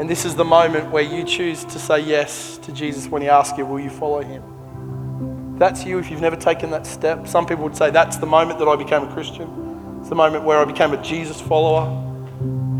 And 0.00 0.08
this 0.08 0.24
is 0.24 0.34
the 0.34 0.44
moment 0.44 0.90
where 0.90 1.02
you 1.02 1.24
choose 1.24 1.64
to 1.64 1.78
say 1.78 2.00
yes 2.00 2.58
to 2.58 2.72
Jesus 2.72 3.06
when 3.06 3.22
He 3.22 3.28
asks 3.28 3.56
you, 3.56 3.66
Will 3.66 3.78
you 3.78 3.90
follow 3.90 4.22
Him? 4.22 5.58
That's 5.58 5.84
you, 5.84 5.98
if 5.98 6.10
you've 6.10 6.20
never 6.20 6.36
taken 6.36 6.70
that 6.70 6.86
step, 6.86 7.28
some 7.28 7.46
people 7.46 7.62
would 7.64 7.76
say 7.76 7.90
that's 7.90 8.16
the 8.16 8.26
moment 8.26 8.58
that 8.58 8.66
I 8.66 8.74
became 8.74 9.04
a 9.04 9.12
Christian. 9.12 9.98
It's 10.00 10.08
the 10.08 10.16
moment 10.16 10.44
where 10.44 10.58
I 10.58 10.64
became 10.64 10.92
a 10.92 11.02
Jesus 11.02 11.40
follower. 11.40 12.00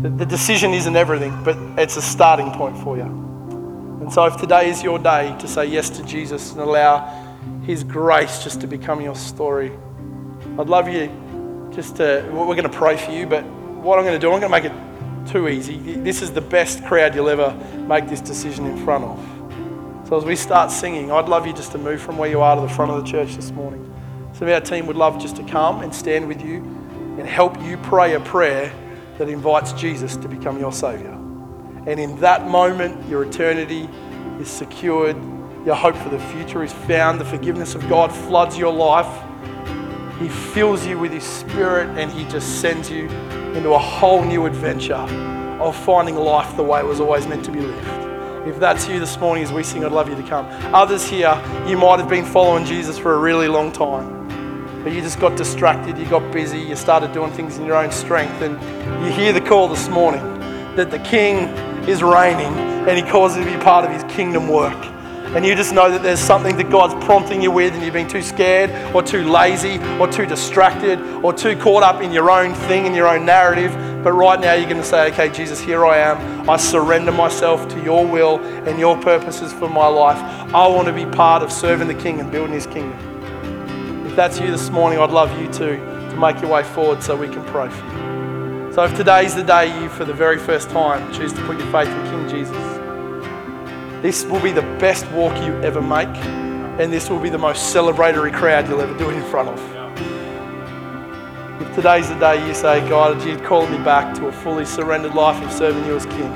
The 0.01 0.25
decision 0.25 0.73
isn't 0.73 0.95
everything, 0.97 1.43
but 1.45 1.55
it's 1.77 1.95
a 1.95 2.01
starting 2.01 2.51
point 2.51 2.77
for 2.79 2.97
you. 2.97 3.22
And 4.03 4.11
so, 4.11 4.25
if 4.25 4.35
today 4.35 4.69
is 4.69 4.83
your 4.83 4.99
day 4.99 5.33
to 5.39 5.47
say 5.47 5.65
yes 5.65 5.89
to 5.91 6.03
Jesus 6.03 6.51
and 6.51 6.59
allow 6.59 7.07
His 7.61 7.85
grace 7.85 8.43
just 8.43 8.59
to 8.59 8.67
become 8.67 8.99
your 8.99 9.15
story, 9.15 9.71
I'd 10.59 10.67
love 10.67 10.89
you 10.89 11.07
just 11.73 11.95
to. 11.95 12.29
We're 12.33 12.47
going 12.47 12.63
to 12.63 12.69
pray 12.69 12.97
for 12.97 13.11
you, 13.11 13.25
but 13.25 13.45
what 13.45 13.97
I'm 13.97 14.03
going 14.03 14.19
to 14.19 14.19
do, 14.19 14.29
I'm 14.29 14.41
going 14.41 14.41
to 14.41 14.49
make 14.49 14.65
it 14.65 15.31
too 15.31 15.47
easy. 15.47 15.77
This 15.77 16.21
is 16.21 16.33
the 16.33 16.41
best 16.41 16.83
crowd 16.83 17.15
you'll 17.15 17.29
ever 17.29 17.53
make 17.87 18.09
this 18.09 18.19
decision 18.19 18.65
in 18.65 18.83
front 18.83 19.05
of. 19.05 20.09
So, 20.09 20.17
as 20.17 20.25
we 20.25 20.35
start 20.35 20.69
singing, 20.69 21.09
I'd 21.09 21.29
love 21.29 21.47
you 21.47 21.53
just 21.53 21.71
to 21.71 21.77
move 21.77 22.01
from 22.01 22.17
where 22.17 22.29
you 22.29 22.41
are 22.41 22.57
to 22.57 22.61
the 22.61 22.67
front 22.67 22.91
of 22.91 23.01
the 23.01 23.09
church 23.09 23.37
this 23.37 23.51
morning. 23.51 23.89
Some 24.33 24.49
of 24.49 24.53
our 24.53 24.59
team 24.59 24.85
would 24.87 24.97
love 24.97 25.17
just 25.17 25.37
to 25.37 25.43
come 25.45 25.81
and 25.81 25.95
stand 25.95 26.27
with 26.27 26.43
you 26.43 26.57
and 26.57 27.25
help 27.25 27.57
you 27.61 27.77
pray 27.77 28.15
a 28.15 28.19
prayer 28.19 28.69
that 29.17 29.29
invites 29.29 29.71
Jesus 29.71 30.17
to 30.17 30.27
become 30.27 30.59
your 30.59 30.73
Savior. 30.73 31.22
And 31.85 31.99
in 31.99 32.15
that 32.21 32.47
moment, 32.47 33.09
your 33.09 33.23
eternity 33.23 33.89
is 34.39 34.49
secured, 34.49 35.17
your 35.65 35.75
hope 35.75 35.95
for 35.95 36.09
the 36.09 36.19
future 36.19 36.63
is 36.63 36.71
found, 36.71 37.19
the 37.19 37.25
forgiveness 37.25 37.75
of 37.75 37.87
God 37.89 38.11
floods 38.11 38.57
your 38.57 38.71
life. 38.71 39.21
He 40.19 40.29
fills 40.29 40.85
you 40.85 40.97
with 40.97 41.11
His 41.11 41.23
Spirit 41.23 41.97
and 41.99 42.11
He 42.11 42.23
just 42.25 42.61
sends 42.61 42.89
you 42.89 43.09
into 43.53 43.71
a 43.71 43.79
whole 43.79 44.23
new 44.23 44.45
adventure 44.45 44.95
of 44.95 45.75
finding 45.75 46.15
life 46.15 46.55
the 46.55 46.63
way 46.63 46.79
it 46.79 46.85
was 46.85 47.01
always 47.01 47.27
meant 47.27 47.43
to 47.45 47.51
be 47.51 47.59
lived. 47.59 48.47
If 48.47 48.59
that's 48.59 48.87
you 48.87 48.99
this 48.99 49.17
morning 49.17 49.43
as 49.43 49.51
we 49.51 49.63
sing, 49.63 49.85
I'd 49.85 49.91
love 49.91 50.09
you 50.09 50.15
to 50.15 50.23
come. 50.23 50.45
Others 50.73 51.05
here, 51.05 51.41
you 51.67 51.77
might 51.77 51.99
have 51.99 52.09
been 52.09 52.25
following 52.25 52.65
Jesus 52.65 52.97
for 52.97 53.15
a 53.15 53.19
really 53.19 53.47
long 53.47 53.71
time, 53.71 54.83
but 54.83 54.93
you 54.93 55.01
just 55.01 55.19
got 55.19 55.37
distracted, 55.37 55.97
you 55.97 56.05
got 56.05 56.31
busy, 56.31 56.59
you 56.59 56.75
started 56.75 57.11
doing 57.11 57.31
things 57.31 57.57
in 57.57 57.65
your 57.65 57.75
own 57.75 57.91
strength, 57.91 58.41
and 58.41 58.53
you 59.05 59.11
hear 59.11 59.33
the 59.33 59.41
call 59.41 59.67
this 59.67 59.87
morning 59.89 60.42
that 60.75 60.91
the 60.91 60.99
King 60.99 61.49
is 61.87 62.01
reigning 62.01 62.53
and 62.87 62.97
He 62.97 63.03
calls 63.03 63.37
you 63.37 63.43
to 63.43 63.51
be 63.51 63.63
part 63.63 63.85
of 63.85 63.91
His 63.91 64.03
kingdom 64.13 64.47
work. 64.47 64.77
and 65.35 65.45
you 65.45 65.55
just 65.55 65.73
know 65.73 65.89
that 65.89 66.03
there's 66.03 66.19
something 66.19 66.57
that 66.57 66.69
God's 66.69 66.93
prompting 67.05 67.41
you 67.41 67.49
with, 67.49 67.73
and 67.73 67.81
you've 67.83 67.93
been 67.93 68.07
too 68.07 68.21
scared, 68.21 68.69
or 68.93 69.01
too 69.01 69.23
lazy, 69.23 69.79
or 69.99 70.07
too 70.07 70.25
distracted, 70.25 70.99
or 71.23 71.33
too 71.33 71.55
caught 71.55 71.81
up 71.81 72.01
in 72.01 72.11
your 72.11 72.29
own 72.29 72.53
thing, 72.67 72.85
and 72.85 72.95
your 72.95 73.07
own 73.07 73.25
narrative. 73.25 73.71
But 74.03 74.11
right 74.11 74.39
now, 74.39 74.53
you're 74.53 74.69
going 74.69 74.81
to 74.81 74.87
say, 74.87 75.07
Okay, 75.11 75.29
Jesus, 75.29 75.59
here 75.61 75.85
I 75.85 75.97
am. 75.97 76.49
I 76.49 76.57
surrender 76.57 77.11
myself 77.11 77.67
to 77.69 77.81
your 77.81 78.05
will 78.05 78.39
and 78.67 78.77
your 78.77 78.99
purposes 78.99 79.53
for 79.53 79.69
my 79.69 79.87
life. 79.87 80.17
I 80.53 80.67
want 80.67 80.87
to 80.87 80.93
be 80.93 81.05
part 81.05 81.41
of 81.41 81.51
serving 81.51 81.87
the 81.87 81.95
King 81.95 82.19
and 82.19 82.29
building 82.29 82.53
his 82.53 82.67
kingdom. 82.67 82.99
If 84.05 84.15
that's 84.15 84.39
you 84.39 84.51
this 84.51 84.69
morning, 84.69 84.99
I'd 84.99 85.09
love 85.09 85.31
you 85.39 85.47
to, 85.53 85.77
to 85.77 86.15
make 86.17 86.41
your 86.41 86.51
way 86.51 86.63
forward 86.63 87.01
so 87.01 87.15
we 87.15 87.29
can 87.29 87.43
pray 87.45 87.69
for 87.69 87.85
you. 87.87 87.92
So 88.73 88.83
if 88.85 88.97
today's 88.97 89.35
the 89.35 89.43
day 89.43 89.79
you, 89.79 89.87
for 89.87 90.03
the 90.03 90.15
very 90.15 90.39
first 90.39 90.71
time, 90.71 91.13
choose 91.13 91.31
to 91.33 91.45
put 91.45 91.59
your 91.59 91.71
faith 91.71 91.89
in 91.89 92.03
King 92.05 92.27
Jesus, 92.27 92.57
this 94.01 94.25
will 94.25 94.39
be 94.39 94.51
the 94.51 94.63
best 94.79 95.05
walk 95.11 95.37
you 95.45 95.53
ever 95.61 95.79
make, 95.79 96.07
and 96.79 96.91
this 96.91 97.07
will 97.07 97.19
be 97.19 97.29
the 97.29 97.37
most 97.37 97.71
celebratory 97.71 98.33
crowd 98.33 98.67
you'll 98.67 98.81
ever 98.81 98.97
do 98.97 99.11
it 99.11 99.13
in 99.13 99.23
front 99.29 99.49
of. 99.49 99.59
If 101.61 101.75
today's 101.75 102.09
the 102.09 102.15
day 102.15 102.47
you 102.47 102.55
say, 102.55 102.79
God, 102.89 103.23
you're 103.23 103.37
calling 103.41 103.71
me 103.71 103.77
back 103.77 104.15
to 104.15 104.25
a 104.25 104.31
fully 104.31 104.65
surrendered 104.65 105.13
life 105.13 105.39
of 105.45 105.51
serving 105.51 105.85
you 105.85 105.95
as 105.95 106.07
King, 106.07 106.33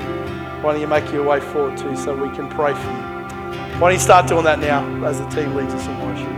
why 0.62 0.74
don't 0.74 0.80
you 0.80 0.86
make 0.86 1.10
your 1.10 1.24
way 1.24 1.40
forward 1.40 1.76
too 1.76 1.96
so 1.96 2.14
we 2.14 2.32
can 2.36 2.48
pray 2.48 2.72
for 2.72 2.80
you? 2.80 3.80
Why 3.80 3.90
don't 3.90 3.94
you 3.94 3.98
start 3.98 4.28
doing 4.28 4.44
that 4.44 4.60
now 4.60 4.84
as 5.04 5.18
the 5.18 5.28
team 5.30 5.56
leads 5.56 5.74
us 5.74 5.84
in 5.88 6.00
worship? 6.02 6.37